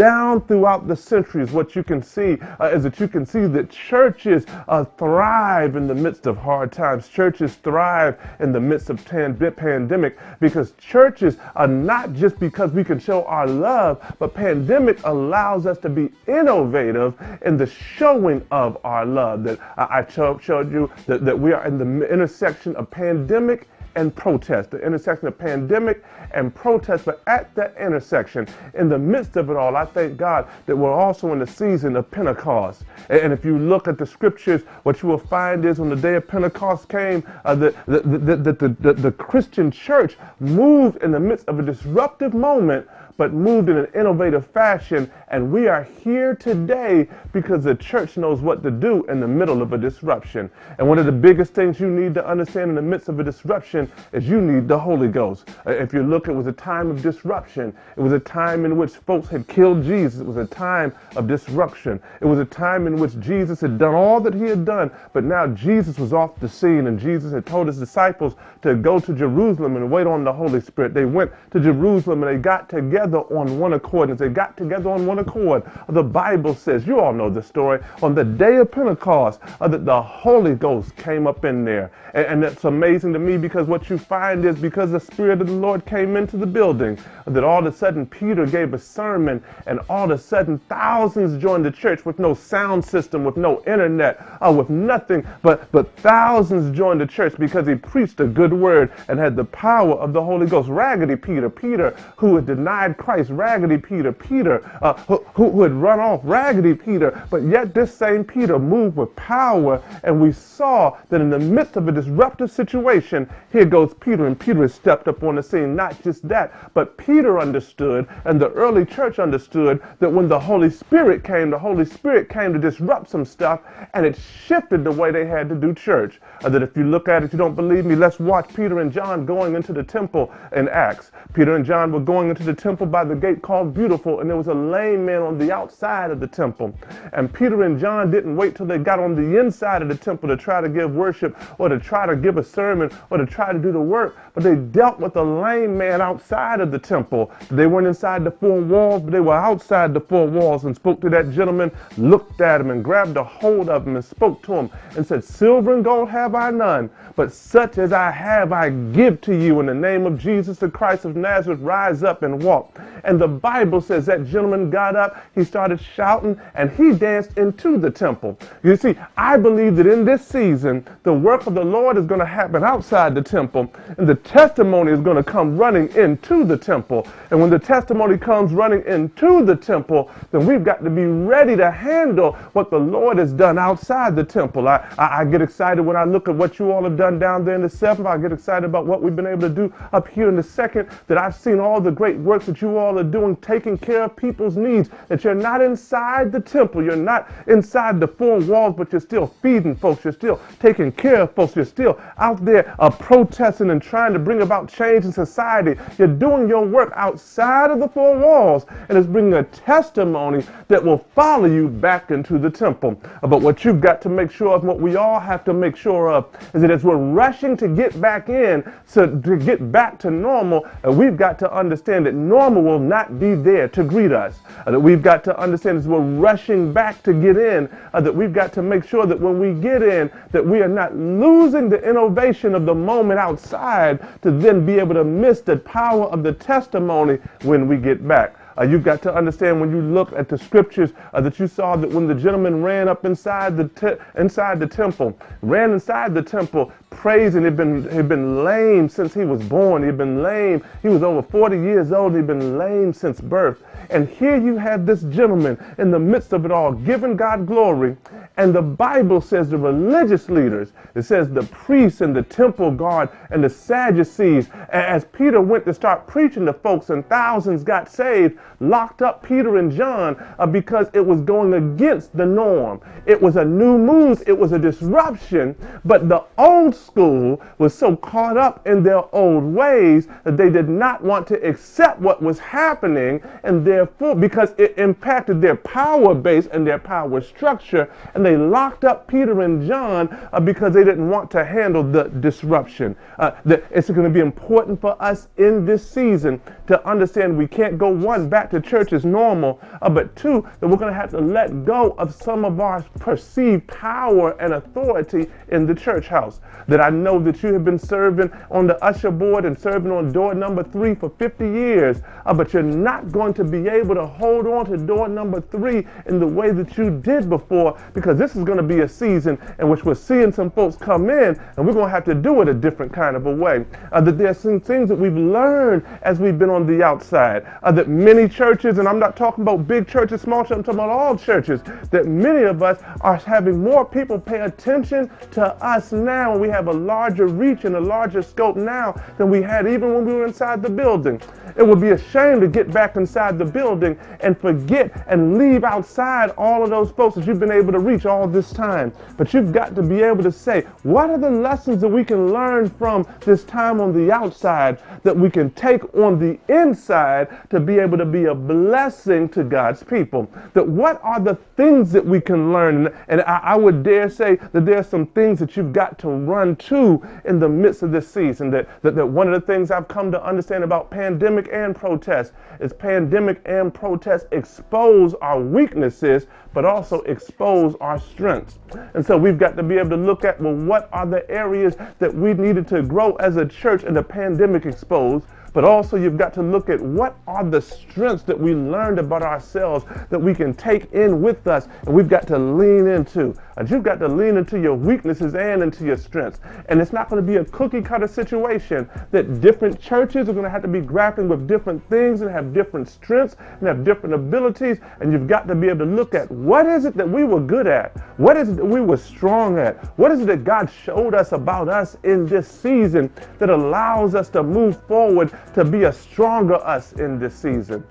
Down 0.05 0.39
throughout 0.43 0.87
the 0.87 0.95
centuries, 0.95 1.51
what 1.51 1.75
you 1.75 1.83
can 1.83 2.03
see 2.03 2.37
uh, 2.61 2.67
is 2.67 2.83
that 2.83 3.01
you 3.01 3.09
can 3.09 3.25
see 3.25 3.47
that 3.47 3.71
churches 3.71 4.45
uh, 4.69 4.85
thrive 4.85 5.77
in 5.77 5.87
the 5.87 5.95
midst 5.95 6.27
of 6.27 6.37
hard 6.37 6.71
times. 6.71 7.09
Churches 7.09 7.55
thrive 7.55 8.21
in 8.39 8.53
the 8.53 8.61
midst 8.61 8.91
of 8.91 9.03
tan- 9.07 9.35
pandemic 9.57 10.19
because 10.41 10.73
churches 10.73 11.39
are 11.57 11.67
not 11.67 12.13
just 12.13 12.39
because 12.39 12.71
we 12.73 12.85
can 12.85 12.99
show 12.99 13.25
our 13.25 13.47
love, 13.47 13.99
but 14.19 14.35
pandemic 14.35 15.03
allows 15.05 15.65
us 15.65 15.79
to 15.79 15.89
be 15.89 16.11
innovative 16.29 17.15
in 17.47 17.57
the 17.57 17.67
showing 17.67 18.47
of 18.51 18.77
our 18.85 19.07
love. 19.07 19.43
That 19.45 19.59
I, 19.79 20.05
showed 20.39 20.71
you 20.71 20.91
that, 21.07 21.25
that 21.25 21.39
we 21.39 21.55
are 21.55 21.67
in 21.67 21.79
the 21.79 22.13
intersection 22.13 22.77
of 22.77 22.91
pandemic 22.91 23.69
and 23.97 24.15
protest, 24.15 24.71
the 24.71 24.79
intersection 24.79 25.29
of 25.29 25.39
pandemic 25.39 26.05
and 26.33 26.55
protest. 26.55 27.05
But 27.05 27.23
at 27.27 27.55
that 27.55 27.75
intersection, 27.79 28.49
in 28.75 28.89
the 28.89 28.99
midst 28.99 29.37
of 29.37 29.51
it 29.51 29.57
all, 29.57 29.77
I 29.77 29.85
thank 29.85 30.17
God 30.17 30.49
that 30.67 30.77
we're 30.77 30.93
also 30.93 31.33
in 31.33 31.39
the 31.39 31.47
season 31.47 31.97
of 31.97 32.11
Pentecost. 32.11 32.85
And 33.11 33.33
if 33.33 33.45
you 33.45 33.59
look 33.59 33.89
at 33.89 33.99
the 33.99 34.07
scriptures, 34.07 34.63
what 34.83 35.03
you 35.03 35.09
will 35.09 35.19
find 35.19 35.65
is 35.65 35.79
when 35.79 35.91
the 35.91 35.97
day 35.97 36.15
of 36.15 36.27
Pentecost 36.27 36.89
came, 36.89 37.23
uh, 37.45 37.55
the, 37.55 37.75
the, 37.87 38.01
the, 38.01 38.69
the, 38.81 38.93
the 38.93 39.13
Christian 39.13 39.71
church 39.71 40.17
moved 40.41 41.03
in 41.03 41.11
the 41.11 41.21
midst 41.21 41.49
of 41.49 41.59
a 41.59 41.63
disruptive 41.63 42.35
moment 42.35 42.87
but 43.17 43.33
moved 43.33 43.69
in 43.69 43.77
an 43.77 43.87
innovative 43.95 44.47
fashion. 44.47 45.11
And 45.35 45.51
we 45.51 45.67
are 45.67 45.83
here 45.83 46.37
today 46.37 47.09
because 47.33 47.65
the 47.65 47.75
church 47.75 48.17
knows 48.17 48.41
what 48.41 48.63
to 48.63 48.71
do 48.71 49.03
in 49.07 49.19
the 49.19 49.27
middle 49.27 49.63
of 49.63 49.73
a 49.73 49.77
disruption. 49.77 50.49
And 50.79 50.89
one 50.89 50.97
of 50.97 51.07
the 51.07 51.11
biggest 51.11 51.55
things 51.55 51.81
you 51.81 51.89
need 51.89 52.15
to 52.15 52.25
understand 52.25 52.69
in 52.69 52.77
the 52.77 52.83
midst 52.83 53.09
of 53.09 53.19
a 53.19 53.25
disruption 53.25 53.91
is 54.13 54.29
you 54.29 54.41
need 54.41 54.69
the 54.69 54.79
Holy 54.79 55.09
Ghost. 55.09 55.49
Uh, 55.67 55.73
if 55.73 55.93
you 55.93 56.05
look, 56.05 56.29
it 56.29 56.33
was 56.33 56.47
a 56.47 56.53
time 56.53 56.89
of 56.89 57.03
disruption. 57.03 57.75
It 57.97 58.01
was 58.01 58.13
a 58.13 58.21
time 58.21 58.65
in 58.65 58.77
which 58.77 58.93
folks 58.93 59.27
had 59.27 59.49
killed 59.49 59.83
Jesus. 59.83 60.21
It 60.21 60.27
was 60.27 60.37
a 60.37 60.47
time 60.47 60.95
of 61.17 61.27
disruption. 61.27 62.01
It 62.21 62.27
was 62.27 62.39
a 62.39 62.45
time 62.45 62.87
in 62.87 62.97
which 62.97 63.19
Jesus 63.19 63.61
had 63.61 63.77
done 63.77 63.97
all 63.97 64.21
that 64.21 64.35
he 64.35 64.45
had 64.45 64.65
done, 64.65 64.93
but 65.13 65.25
now 65.25 65.49
Jesus 65.49 65.99
was 65.99 66.13
off 66.13 66.39
the 66.39 66.49
scene 66.49 66.87
and 66.87 66.97
Jesus 66.97 67.33
had 67.33 67.45
told 67.45 67.67
his 67.67 67.81
disciples 67.81 68.37
to 68.63 68.77
go 68.77 69.01
to 69.01 69.13
Jerusalem 69.13 69.75
and 69.75 69.91
wait 69.91 70.07
on 70.07 70.23
the 70.23 70.33
Holy 70.33 70.61
Spirit. 70.61 70.95
They 70.95 71.05
went 71.05 71.33
to 71.51 71.59
Jerusalem 71.59 72.23
and 72.23 72.39
they 72.39 72.41
got 72.41 72.69
together 72.69 73.19
on 73.19 73.59
one 73.59 73.73
accord. 73.73 74.11
As 74.11 74.19
they 74.19 74.29
got 74.29 74.57
together 74.57 74.91
on 74.91 75.07
one 75.07 75.24
accord, 75.27 75.63
the 75.89 76.03
Bible 76.03 76.55
says, 76.55 76.87
you 76.87 77.01
all 77.01 77.13
know 77.13 77.31
the 77.31 77.43
story, 77.43 77.81
on 78.03 78.15
the 78.15 78.25
day 78.25 78.57
of 78.57 78.71
Pentecost, 78.71 79.41
uh, 79.61 79.69
that 79.69 79.85
the 79.85 80.03
Holy 80.03 80.55
Ghost 80.55 80.95
came 80.97 81.27
up 81.27 81.45
in 81.45 81.65
there. 81.65 81.91
And, 82.15 82.27
and 82.27 82.43
that's 82.43 82.65
amazing 82.65 83.13
to 83.13 83.19
me 83.19 83.37
because 83.37 83.67
what 83.67 83.91
you 83.91 83.99
find 83.99 84.45
is 84.45 84.57
because 84.57 84.91
the 84.91 85.01
Spirit 85.01 85.41
of 85.41 85.47
the 85.49 85.53
Lord 85.55 85.85
came 85.87 86.17
into 86.17 86.37
the 86.37 86.47
building, 86.47 86.99
that 87.27 87.45
all 87.45 87.67
of 87.67 87.73
a 87.73 87.77
sudden 87.77 88.07
Peter 88.07 88.47
gave 88.47 88.75
a 88.75 88.79
sermon, 88.79 89.43
and 89.67 89.81
all 89.89 90.05
of 90.05 90.11
a 90.11 90.19
sudden 90.19 90.59
thousands 90.69 91.41
joined 91.41 91.65
the 91.65 91.71
church 91.71 92.05
with 92.05 92.19
no 92.19 92.35
sound 92.35 92.85
system, 92.85 93.25
with 93.25 93.37
no 93.37 93.63
internet, 93.67 94.19
uh, 94.41 94.53
with 94.53 94.69
nothing, 94.71 95.27
but, 95.43 95.71
but 95.73 95.95
thousands 95.99 96.77
joined 96.77 97.01
the 97.01 97.07
church 97.07 97.35
because 97.39 97.67
he 97.67 97.75
preached 97.75 98.21
a 98.21 98.27
good 98.27 98.53
word 98.53 98.93
and 99.09 99.19
had 99.19 99.37
the 99.37 99.45
power 99.45 99.95
of 99.95 100.13
the 100.13 100.23
Holy 100.23 100.47
Ghost. 100.47 100.69
Raggedy 100.69 101.17
Peter, 101.17 101.49
Peter, 101.49 101.91
who 102.17 102.37
had 102.37 102.47
denied 102.47 102.97
Christ, 102.97 103.31
raggedy 103.31 103.79
Peter, 103.79 104.13
Peter 104.13 104.63
uh, 104.83 105.14
who, 105.35 105.51
who 105.51 105.63
had 105.63 105.73
run 105.73 106.01
off, 106.01 106.21
raggedy 106.25 106.75
Peter, 106.75 107.27
but 107.31 107.43
yet 107.43 107.75
this 107.75 107.95
same 107.95 108.25
Peter 108.25 108.59
moved 108.59 108.97
with 108.97 109.15
power, 109.17 109.83
and 110.03 110.21
we 110.21 110.33
saw 110.33 110.97
that 111.09 111.21
in 111.21 111.31
the 111.31 111.39
midst 111.39 111.77
of 111.77 111.89
a 111.89 111.93
disruptive 111.93 112.51
situation, 112.51 113.29
here 113.53 113.65
goes 113.65 113.95
Peter, 113.95 114.27
and 114.27 114.39
Peter 114.39 114.63
has 114.63 114.75
stepped 114.75 115.09
up 115.09 115.23
on 115.23 115.37
the 115.37 115.43
scene. 115.43 115.77
Not 115.77 116.03
just 116.03 116.27
that, 116.29 116.73
but 116.75 116.97
Peter 116.97 117.39
understood, 117.39 118.07
and 118.25 118.41
the 118.41 118.51
early 118.53 118.85
church 118.85 119.19
understood 119.19 119.83
that 120.01 120.13
when 120.13 120.29
the 120.29 120.41
Holy 120.41 120.71
Spirit 120.71 121.25
came, 121.25 121.51
the 121.51 121.59
Holy 121.59 121.85
Spirit 121.85 122.29
came 122.29 122.53
to 122.53 122.59
disrupt 122.59 123.11
some 123.11 123.25
stuff, 123.25 123.61
and 123.95 124.07
it 124.07 124.17
shifted 124.17 124.85
the 124.85 124.93
way 124.93 125.11
they 125.11 125.27
had 125.27 125.49
to 125.49 125.55
do 125.55 125.75
church. 125.75 126.21
Uh, 126.43 126.49
that 126.49 126.63
if 126.63 126.77
you 126.77 126.85
look 126.85 127.09
at 127.09 127.23
it, 127.23 127.33
you 127.33 127.39
don't 127.39 127.55
believe 127.55 127.85
me, 127.85 127.95
let's 127.95 128.19
watch 128.19 128.49
Peter 128.49 128.81
and 128.81 128.93
John 128.93 129.27
going 129.27 129.55
into 129.55 129.73
the 129.73 129.83
temple 129.83 130.33
in 130.55 130.69
Acts. 130.69 131.11
Peter 131.33 131.57
and 131.57 131.65
John 131.65 131.93
were 131.93 132.01
going 132.01 132.29
into 132.29 132.43
the 132.43 132.55
temple 132.55 132.87
by 132.87 133.05
the 133.05 133.15
gate 133.15 133.43
called 133.43 133.75
Beautiful, 133.75 134.21
and 134.21 134.29
there 134.29 134.37
was 134.37 134.49
a 134.49 134.55
man 134.97 135.23
on 135.23 135.39
the 135.39 135.53
outside 135.53 136.11
of 136.11 136.21
the 136.21 136.27
temple. 136.27 136.75
And 137.13 137.33
Peter 137.33 137.63
and 137.63 137.79
John 137.79 138.11
didn't 138.11 138.37
wait 138.37 138.55
till 138.55 138.67
they 138.67 138.79
got 138.79 138.99
on 138.99 139.15
the 139.15 139.39
inside 139.39 139.83
of 139.83 139.89
the 139.89 139.95
temple 139.95 140.29
to 140.29 140.37
try 140.37 140.61
to 140.61 140.69
give 140.69 140.95
worship 140.95 141.37
or 141.59 141.69
to 141.69 141.79
try 141.79 142.07
to 142.07 142.17
give 142.17 142.37
a 142.37 142.45
sermon 142.45 142.91
or 143.11 143.19
to 143.19 143.27
try 143.27 143.53
to 143.53 143.59
do 143.59 143.73
the 143.73 143.81
work, 143.81 144.17
but 144.35 144.43
they 144.43 144.55
dealt 144.55 145.01
with 145.01 145.15
the 145.15 145.25
lame 145.25 145.77
man 145.77 146.01
outside 146.01 146.61
of 146.61 146.71
the 146.71 146.79
temple. 146.79 147.31
They 147.51 147.67
weren't 147.67 147.87
inside 147.87 148.25
the 148.25 148.31
four 148.31 148.61
walls, 148.61 149.03
but 149.03 149.13
they 149.13 149.21
were 149.21 149.35
outside 149.35 149.95
the 149.95 150.01
four 150.01 150.27
walls 150.27 150.65
and 150.65 150.75
spoke 150.75 151.01
to 151.01 151.11
that 151.11 151.31
gentleman, 151.31 151.71
looked 151.97 152.41
at 152.41 152.61
him, 152.61 152.71
and 152.71 152.85
grabbed 152.85 153.17
a 153.17 153.25
hold 153.25 153.69
of 153.69 153.87
him 153.87 153.97
and 153.97 154.05
spoke 154.05 154.43
to 154.43 154.55
him 154.55 154.71
and 154.97 155.07
said, 155.07 155.25
Silver 155.25 155.75
and 155.75 155.85
gold 155.85 156.11
have 156.11 156.35
I 156.35 156.51
none, 156.51 156.91
but 157.17 157.33
such 157.33 157.79
as 157.79 157.93
I 157.93 158.11
have 158.11 158.53
I 158.53 158.71
give 158.71 159.21
to 159.23 159.35
you 159.35 159.61
in 159.61 159.67
the 159.67 159.75
name 159.75 160.07
of 160.07 160.19
Jesus 160.19 160.59
the 160.59 160.69
Christ 160.69 161.05
of 161.05 161.17
Nazareth. 161.17 161.61
Rise 161.61 162.03
up 162.03 162.23
and 162.23 162.43
walk. 162.43 162.79
And 163.05 163.21
the 163.21 163.29
Bible 163.29 163.81
says 163.81 164.07
that 164.07 164.27
gentleman 164.27 164.71
got 164.71 164.84
up, 164.93 165.23
he 165.35 165.45
started 165.45 165.81
shouting, 165.81 166.41
and 166.55 166.71
he 166.71 166.93
danced 166.93 167.39
into 167.39 167.79
the 167.79 167.91
temple. 167.91 168.39
You 168.63 168.77
see, 168.77 168.97
I 169.17 169.37
believe 169.37 169.77
that 169.77 169.87
in 169.87 170.05
this 170.05 170.27
season, 170.27 170.87
the 171.03 171.13
work 171.13 171.47
of 171.47 171.55
the 171.55 171.65
Lord 171.65 171.97
is 171.97 172.07
going 172.07 172.21
to 172.21 172.27
happen 172.27 172.63
outside 172.63 173.15
the 173.15 173.23
temple, 173.23 173.73
and 173.97 174.09
the 174.09 174.15
testimony 174.17 174.93
is 174.93 175.01
going 175.01 175.17
to 175.17 175.23
come 175.23 175.57
running 175.57 175.89
into 175.95 176.45
the 176.45 176.57
temple. 176.57 177.07
And 177.31 177.41
when 177.41 177.51
the 177.51 177.59
testimony 177.59 178.19
comes 178.19 178.53
running 178.53 178.85
into 178.87 179.45
the 179.45 179.57
temple, 179.57 180.11
then 180.33 180.47
we've 180.47 180.65
got 180.65 180.83
to 180.83 180.91
be 180.91 181.05
ready 181.05 181.57
to 181.57 181.71
handle 181.71 182.33
what 182.53 182.71
the 182.71 182.79
Lord 182.79 183.19
has 183.19 183.33
done 183.33 183.59
outside 183.59 184.17
the 184.17 184.25
temple. 184.25 184.69
I, 184.69 184.87
I, 184.99 185.21
I 185.21 185.25
get 185.25 185.41
excited 185.41 185.83
when 185.83 185.97
I 185.97 186.05
look 186.05 186.29
at 186.29 186.35
what 186.35 186.59
you 186.59 186.73
all 186.73 186.83
have 186.85 186.97
done 186.97 187.19
down 187.19 187.45
there 187.45 187.55
in 187.55 187.63
the 187.63 187.69
seventh. 187.69 188.07
I 188.07 188.19
get 188.19 188.33
excited 188.33 188.65
about 188.65 188.87
what 188.87 189.01
we've 189.01 189.15
been 189.15 189.27
able 189.27 189.43
to 189.43 189.49
do 189.49 189.73
up 189.93 190.09
here 190.09 190.29
in 190.29 190.37
the 190.37 190.43
second, 190.43 190.89
that 191.07 191.17
I've 191.17 191.35
seen 191.35 191.61
all 191.61 191.81
the 191.81 191.91
great 191.91 192.17
works 192.17 192.47
that 192.47 192.61
you 192.61 192.77
all 192.77 192.99
are 192.99 193.05
doing, 193.05 193.37
taking 193.37 193.79
care 193.79 194.03
of 194.05 194.17
people's 194.17 194.57
needs, 194.57 194.74
that 195.09 195.25
you're 195.25 195.35
not 195.35 195.61
inside 195.61 196.33
the 196.33 196.41
temple, 196.41 196.83
you're 196.83 196.97
not 196.97 197.31
inside 197.47 198.01
the 198.01 198.09
four 198.09 198.41
walls, 198.41 198.75
but 198.77 198.91
you're 198.93 199.01
still 199.01 199.29
feeding 199.43 199.75
folks, 199.77 200.05
you're 200.05 200.13
still 200.13 200.41
taking 200.59 200.91
care 200.93 201.23
of 201.23 201.35
folks, 201.35 201.55
you're 201.57 201.65
still 201.65 202.01
out 202.19 202.45
there 202.45 202.75
uh, 202.79 202.91
protesting 202.91 203.71
and 203.71 203.83
trying 203.83 204.13
to 204.13 204.19
bring 204.19 204.43
about 204.43 204.69
change 204.69 205.05
in 205.05 205.13
society. 205.13 205.81
You're 205.99 206.09
doing 206.09 206.49
your 206.49 206.67
work 206.67 206.93
outside 206.97 207.71
of 207.71 207.79
the 207.79 207.89
four 207.89 208.19
walls, 208.19 208.67
and 208.89 208.99
it's 208.99 209.07
bringing 209.07 209.35
a 209.35 209.45
testimony 209.45 210.45
that 210.69 210.83
will 210.83 210.99
follow 211.15 211.47
you 211.47 211.69
back 211.69 212.11
into 212.11 212.39
the 212.39 212.51
temple. 212.51 213.01
But 213.23 213.41
what 213.41 213.65
you've 213.65 213.81
got 213.81 214.01
to 214.03 214.09
make 214.09 214.31
sure 214.31 214.55
of, 214.55 214.65
what 214.65 214.81
we 214.81 214.97
all 214.97 215.21
have 215.21 215.45
to 215.45 215.53
make 215.53 215.77
sure 215.77 216.11
of, 216.11 216.27
is 216.55 216.63
that 216.63 216.71
as 216.71 216.85
we're 216.85 216.97
rushing 216.97 217.57
to 217.59 217.69
get 217.69 218.01
back 218.01 218.29
in, 218.29 218.65
so 218.87 219.07
to 219.07 219.37
get 219.37 219.71
back 219.73 219.99
to 220.01 220.11
normal, 220.11 220.67
uh, 220.87 220.91
we've 220.91 221.17
got 221.17 221.39
to 221.39 221.53
understand 221.53 222.07
that 222.07 222.15
normal 222.15 222.63
will 222.63 222.79
not 222.79 223.19
be 223.19 223.35
there 223.35 223.69
to 223.69 223.85
greet 223.85 224.13
us. 224.13 224.39
Uh, 224.67 224.71
that 224.71 224.81
we've 224.81 225.03
got 225.03 225.23
to 225.25 225.39
understand 225.39 225.79
as 225.79 225.87
we're 225.87 226.01
rushing 226.01 226.73
back 226.73 227.03
to 227.03 227.13
get 227.13 227.37
in, 227.37 227.69
uh, 227.93 228.01
that 228.01 228.15
we've 228.15 228.33
got 228.33 228.53
to 228.53 228.63
make 228.63 228.85
sure 228.85 229.07
that 229.07 229.19
when 229.19 229.39
we 229.39 229.53
get 229.61 229.83
in, 229.83 230.11
that 230.31 230.45
we 230.45 230.63
are 230.63 230.69
not 230.69 230.97
losing 230.97 231.69
the 231.69 231.83
innovation 231.89 232.55
of 232.55 232.65
the 232.65 232.75
moment 232.75 233.21
outside 233.21 234.01
to 234.23 234.31
then 234.31 234.65
be 234.65 234.79
able 234.79 234.95
to 234.95 235.05
miss 235.05 235.41
the 235.41 235.57
power 235.57 236.05
of 236.07 236.23
the 236.23 236.33
testimony 236.33 237.19
when 237.43 237.69
we 237.69 237.77
get 237.77 238.07
back. 238.07 238.37
Uh, 238.57 238.63
you've 238.63 238.85
got 238.85 239.03
to 239.03 239.15
understand 239.15 239.61
when 239.61 239.71
you 239.71 239.81
look 239.81 240.13
at 240.13 240.29
the 240.29 240.39
scriptures 240.39 240.93
uh, 241.13 241.21
that 241.21 241.39
you 241.39 241.47
saw 241.47 241.77
that 241.77 241.91
when 241.91 242.07
the 242.07 242.15
gentleman 242.15 242.63
ran 242.63 242.89
up 242.89 243.05
inside 243.05 243.57
the 243.57 243.69
te- 243.71 244.01
inside 244.17 244.61
the 244.61 244.67
temple, 244.67 245.19
ran 245.43 245.73
inside 245.73 246.15
the 246.15 246.23
temple, 246.23 246.73
praising. 246.97 247.45
He'd 247.45 247.57
been 247.57 247.89
he'd 247.91 248.09
been 248.09 248.45
lame 248.45 248.89
since 248.89 249.15
he 249.15 249.25
was 249.25 249.43
born. 249.43 249.85
He'd 249.85 249.99
been 249.99 250.23
lame. 250.23 250.65
He 250.83 250.89
was 250.89 251.03
over 251.03 251.23
40 251.23 251.57
years 251.57 251.93
old. 251.93 252.15
He'd 252.15 252.27
been 252.27 252.59
lame 252.59 252.93
since 252.93 253.21
birth. 253.21 253.63
And 253.91 254.09
here 254.09 254.37
you 254.37 254.57
have 254.57 254.87
this 254.87 255.03
gentleman 255.03 255.63
in 255.79 255.91
the 255.91 255.99
midst 255.99 256.33
of 256.33 256.45
it 256.45 256.51
all, 256.51 256.73
giving 256.73 257.17
God 257.17 257.47
glory. 257.47 257.97
And 258.37 258.55
the 258.55 258.63
Bible 258.63 259.21
says 259.21 259.51
the 259.51 259.59
religious 259.59 260.29
leaders, 260.29 260.73
it 260.95 261.03
says 261.03 261.31
the 261.31 261.45
priests 261.45 262.01
and 262.01 262.17
the 262.17 262.23
temple 262.23 262.71
guard 262.71 263.11
and 263.31 263.45
the 263.45 263.51
Sadducees, 263.51 264.49
as 264.71 265.05
Peter 265.05 265.41
went 265.41 265.65
to 265.67 265.75
start 265.75 266.07
preaching 266.07 266.47
to 266.47 266.53
folks 266.53 266.91
and 266.91 267.09
thousands 267.09 267.63
got 267.63 267.89
saved, 267.89 268.39
locked 268.61 269.03
up 269.03 269.23
Peter 269.23 269.59
and 269.59 269.71
John 269.71 270.17
uh, 270.39 270.47
because 270.47 270.89
it 270.95 271.05
was 271.05 271.21
going 271.21 271.55
against 271.55 272.17
the 272.17 272.27
norm. 272.27 272.81
It 273.07 273.21
was 273.21 273.37
a 273.37 273.45
new 273.45 273.79
move. 273.79 274.23
It 274.27 274.37
was 274.37 274.53
a 274.53 274.59
disruption. 274.59 275.55
But 275.85 276.09
the 276.09 276.25
old 276.39 276.75
school 276.85 277.43
was 277.59 277.75
so 277.75 277.97
caught 277.97 278.37
up 278.37 278.67
in 278.67 278.83
their 278.83 279.03
old 279.15 279.45
ways 279.45 280.09
that 280.25 280.37
they 280.37 280.51
did 280.51 280.69
not 280.69 281.03
want 281.03 281.27
to 281.29 281.43
accept 281.47 282.01
what 282.01 282.23
was 282.23 282.39
happening, 282.39 283.23
and 283.43 283.67
therefore, 283.67 284.15
because 284.15 284.53
it 284.59 284.77
impacted 284.79 285.41
their 285.41 285.57
power 285.57 286.15
base 286.15 286.47
and 286.47 286.67
their 286.67 286.79
power 286.79 287.21
structure, 287.21 287.91
and 288.15 288.25
they 288.25 288.37
locked 288.37 288.85
up 288.85 289.07
Peter 289.07 289.43
and 289.43 289.67
John 289.67 290.09
uh, 290.33 290.41
because 290.41 290.75
they 290.75 290.85
didn't 290.85 291.09
want 291.09 291.31
to 291.33 291.45
handle 291.45 291.83
the 291.83 292.05
disruption. 292.05 292.97
Uh, 293.19 293.33
that 293.45 293.65
it's 293.71 293.91
going 293.91 294.05
to 294.05 294.11
be 294.11 294.21
important 294.21 294.81
for 294.81 295.01
us 295.03 295.29
in 295.37 295.65
this 295.65 295.89
season 295.89 296.41
to 296.67 296.87
understand 296.89 297.37
we 297.37 297.47
can't 297.47 297.79
go 297.79 297.89
one 297.89 298.29
back 298.29 298.51
to 298.51 298.61
church 298.61 298.93
as 298.93 299.05
normal, 299.05 299.61
uh, 299.83 299.89
but 299.89 300.15
two 300.17 300.47
that 300.61 300.69
we're 300.69 300.77
going 300.77 300.93
to 300.93 300.99
have 300.99 301.11
to 301.11 301.21
let 301.21 301.65
go 301.65 301.95
of 301.99 302.15
some 302.15 302.45
of 302.45 302.61
our 302.61 302.83
perceived 302.99 303.67
power 303.69 304.33
and 304.41 304.55
authority 304.55 305.31
in 305.49 305.67
the 305.67 305.75
church 305.75 306.07
house. 306.09 306.41
That 306.75 306.81
I 306.81 306.91
know 306.91 307.21
that 307.21 307.41
you 307.41 307.53
have 307.53 307.65
been 307.65 307.79
serving 307.79 308.33
on 308.51 308.67
the 308.67 308.85
usher 308.85 309.13
board 309.13 309.45
and 309.45 309.57
serving 309.57 309.93
on 309.93 310.11
door 310.11 310.35
number 310.35 310.65
three 310.65 310.97
for 310.97 311.09
50 311.09 311.45
years, 311.45 312.03
uh, 312.27 312.35
but 312.35 312.53
you're 312.53 312.65
not 312.65 313.13
going 313.13 313.33
to 313.35 313.45
be 313.45 313.69
able 313.69 313.95
to 313.95 314.05
hold 314.05 314.49
on 314.49 314.67
to 314.67 314.77
door 314.77 315.07
number 315.07 315.41
three 315.41 315.87
in 316.07 316.19
the 316.19 316.27
way 316.27 316.51
that 316.51 316.77
you 316.77 316.91
did 316.91 317.31
before 317.31 317.79
because 317.93 318.19
this 318.19 318.35
is 318.35 318.43
going 318.43 318.57
to 318.57 318.65
be 318.65 318.81
a 318.81 318.89
season 318.89 319.39
in 319.61 319.69
which 319.69 319.85
we're 319.85 319.95
seeing 319.95 320.33
some 320.33 320.51
folks 320.51 320.75
come 320.75 321.11
in 321.11 321.41
and 321.57 321.65
we're 321.65 321.75
going 321.75 321.87
to 321.87 321.91
have 321.91 322.05
to 322.07 322.15
do 322.15 322.41
it 322.43 322.49
a 322.49 322.55
different 322.55 322.93
kind 322.93 323.15
of 323.15 323.27
a 323.27 323.33
way. 323.33 323.65
Uh, 323.93 324.01
that 324.01 324.19
there's 324.19 324.39
some 324.39 324.59
things 324.59 324.89
that 324.89 324.97
we've 324.97 325.17
learned 325.17 325.87
as 326.03 326.19
we've 326.19 326.41
been 326.41 326.51
on 326.51 326.67
the 326.67 326.83
outside. 326.83 327.47
Uh, 327.63 327.71
that 327.71 327.89
many 327.89 328.29
churches, 328.29 328.79
and 328.79 328.89
I'm 328.89 328.99
not 328.99 329.17
talking 329.17 329.43
about 329.43 329.69
big 329.69 329.87
churches, 329.87 330.23
small 330.23 330.43
churches, 330.43 330.57
I'm 330.57 330.65
talking 330.65 330.81
about 330.81 330.91
all 330.91 331.17
churches, 331.17 331.61
that 331.93 332.07
many 332.07 332.43
of 332.43 332.65
us 332.65 332.83
are 333.03 333.15
having 333.15 333.63
more 333.63 333.85
people 333.85 334.19
pay 334.19 334.41
attention 334.41 335.09
to 335.31 335.55
us 335.65 335.93
now 335.93 336.37
we 336.37 336.49
have 336.49 336.64
a 336.69 336.73
larger 336.73 337.27
reach 337.27 337.65
and 337.65 337.77
a 337.77 337.81
larger 337.81 338.23
scope 338.23 338.57
now 338.57 338.95
than 339.19 339.31
we 339.31 339.43
had 339.43 339.67
even 339.67 339.95
when 339.95 340.05
we 340.05 340.13
were 340.15 340.27
inside 340.27 340.63
the 340.63 340.71
building. 340.71 341.21
It 341.57 341.67
would 341.67 341.81
be 341.81 341.91
a 341.91 341.99
shame 341.99 342.41
to 342.41 342.49
get 342.49 342.73
back 342.73 342.97
inside 342.97 343.39
the 343.39 343.45
building 343.45 343.99
and 344.21 344.37
forget 344.37 345.05
and 345.07 345.39
leave 345.39 345.63
outside 345.63 346.31
all 346.31 346.65
of 346.65 346.71
those 346.71 346.91
folks 346.91 347.15
that 347.15 347.27
you've 347.27 347.39
been 347.39 347.53
able 347.53 347.73
to 347.73 347.79
reach 347.79 348.07
all 348.07 348.27
this 348.27 348.53
time. 348.53 348.93
But 349.17 349.33
you've 349.33 349.53
got 349.53 349.75
to 349.77 349.83
be 349.83 350.03
able 350.03 350.23
to 350.25 350.33
say, 350.33 350.63
what 350.83 351.11
are 351.11 351.19
the 351.19 351.31
lessons 351.31 351.81
that 351.81 351.89
we 351.89 352.05
can 352.05 352.33
learn 352.33 352.69
from 352.69 353.07
this 353.21 353.45
time 353.45 353.81
on 353.81 353.93
the 353.93 354.11
outside 354.13 354.79
that 355.03 355.17
we 355.17 355.31
can 355.31 355.51
take 355.51 355.83
on 355.95 356.19
the 356.19 356.39
inside 356.49 357.29
to 357.51 357.61
be 357.61 357.79
able 357.79 357.99
to 357.99 358.05
be 358.05 358.25
a 358.25 358.35
blessing 358.35 359.29
to 359.31 359.45
God's 359.45 359.83
people? 359.83 360.29
That 360.55 360.67
what 360.67 361.01
are 361.05 361.21
the 361.21 361.37
things 361.57 361.93
that 361.93 362.05
we 362.05 362.21
can 362.21 362.53
learn? 362.53 362.93
And 363.09 363.21
I, 363.23 363.39
I 363.39 363.57
would 363.57 363.83
dare 363.83 364.09
say 364.09 364.37
that 364.53 364.65
there 364.65 364.79
are 364.79 364.85
some 364.85 365.07
things 365.07 365.39
that 365.39 365.57
you've 365.57 365.73
got 365.73 365.99
to 366.01 366.09
run 366.09 366.54
to 366.57 367.03
in 367.25 367.39
the 367.39 367.49
midst 367.49 367.83
of 367.83 367.93
this 367.93 368.09
season. 368.09 368.51
That, 368.51 368.69
that, 368.83 368.95
that 368.97 369.07
one 369.07 369.33
of 369.33 369.41
the 369.41 369.47
things 369.47 369.71
I've 369.71 369.89
come 369.89 370.11
to 370.13 370.25
understand 370.25 370.65
about 370.65 370.91
pandemic 370.91 371.49
and 371.53 371.75
protest 371.75 372.33
is 372.61 372.73
pandemic 372.73 373.41
and 373.47 373.73
protest 373.73 374.27
expose 374.33 375.15
our 375.15 375.41
weaknesses, 375.41 376.27
but 376.53 376.65
also 376.65 377.01
expose 377.03 377.75
our 377.81 377.99
strengths. 377.99 378.59
And 378.95 379.05
so 379.05 379.17
we've 379.17 379.39
got 379.39 379.57
to 379.57 379.63
be 379.63 379.79
able 379.79 379.91
to 379.91 379.97
look 379.97 380.25
at, 380.25 380.41
well, 380.41 380.55
what 380.55 380.89
are 380.93 381.07
the 381.07 381.29
areas 381.31 381.77
that 381.99 382.15
we 382.15 382.35
needed 382.35 382.67
to 382.69 382.83
grow 382.83 383.13
as 383.17 383.37
a 383.37 383.47
church 383.47 383.85
and 383.85 383.97
the 383.97 384.03
pandemic 384.03 384.67
exposed? 384.67 385.27
but 385.55 385.65
also 385.65 385.97
you've 385.97 386.19
got 386.19 386.35
to 386.35 386.43
look 386.43 386.69
at 386.69 386.81
what 386.81 387.17
are 387.27 387.45
the 387.45 387.63
strengths 387.63 388.25
that 388.25 388.39
we 388.39 388.55
learned 388.55 388.99
about 388.99 389.23
ourselves 389.23 389.87
that 390.11 390.21
we 390.21 390.35
can 390.35 390.53
take 390.53 390.93
in 390.93 391.23
with 391.23 391.47
us 391.47 391.69
and 391.87 391.95
we've 391.95 392.09
got 392.09 392.27
to 392.27 392.37
lean 392.37 392.87
into. 392.87 393.35
And 393.57 393.71
you've 393.71 393.83
got 393.83 394.01
to 394.01 394.09
lean 394.09 394.37
into 394.37 394.59
your 394.59 394.75
weaknesses 394.75 395.35
and 395.35 395.63
into 395.63 395.85
your 395.85 395.97
strengths. 395.97 396.41
And 396.69 396.81
it's 396.81 396.93
not 396.93 397.09
going 397.09 397.25
to 397.25 397.27
be 397.27 397.37
a 397.37 397.45
cookie 397.45 397.83
cutter 397.83 398.09
situation 398.09 398.89
that 399.11 399.41
different 399.41 399.81
churches 399.81 400.29
are 400.29 400.33
going 400.33 400.45
to 400.45 400.51
have 400.51 400.63
to 400.63 400.69
be 400.69 400.81
grappling 400.81 401.29
with 401.29 401.47
different 401.47 401.89
things 401.89 402.21
and 402.21 402.31
have 402.31 402.53
different 402.53 402.89
strengths 402.89 403.37
and 403.59 403.69
have 403.69 403.85
different 403.85 404.15
abilities. 404.15 404.79
And 405.01 405.13
you've 405.13 405.29
got 405.29 405.47
to 405.49 405.55
be 405.55 405.69
able 405.69 405.87
to 405.87 405.93
look 405.93 406.15
at 406.15 406.31
what 406.31 406.67
is 406.67 406.85
it 406.85 406.97
that 406.97 407.09
we 407.09 407.25
were 407.25 407.41
good 407.41 407.67
at? 407.67 407.97
What 408.19 408.37
is 408.37 408.49
it 408.49 408.57
that 408.57 408.67
we 408.67 408.81
were 408.81 408.97
strong 408.97 409.59
at? 409.59 409.77
What 409.99 410.11
is 410.11 410.21
it 410.21 410.27
that 410.27 410.45
God 410.45 410.71
showed 410.71 411.15
us 411.15 411.33
about 411.33 411.69
us 411.69 411.97
in 412.03 412.27
this 412.27 412.49
season 412.49 413.13
that 413.39 413.51
allows 413.51 414.15
us 414.15 414.29
to 414.31 414.43
move 414.43 414.81
forward 414.87 415.33
to 415.55 415.65
be 415.65 415.85
a 415.85 415.93
stronger 415.93 416.57
us 416.57 416.93
in 416.93 417.19
this 417.19 417.35
season. 417.35 417.85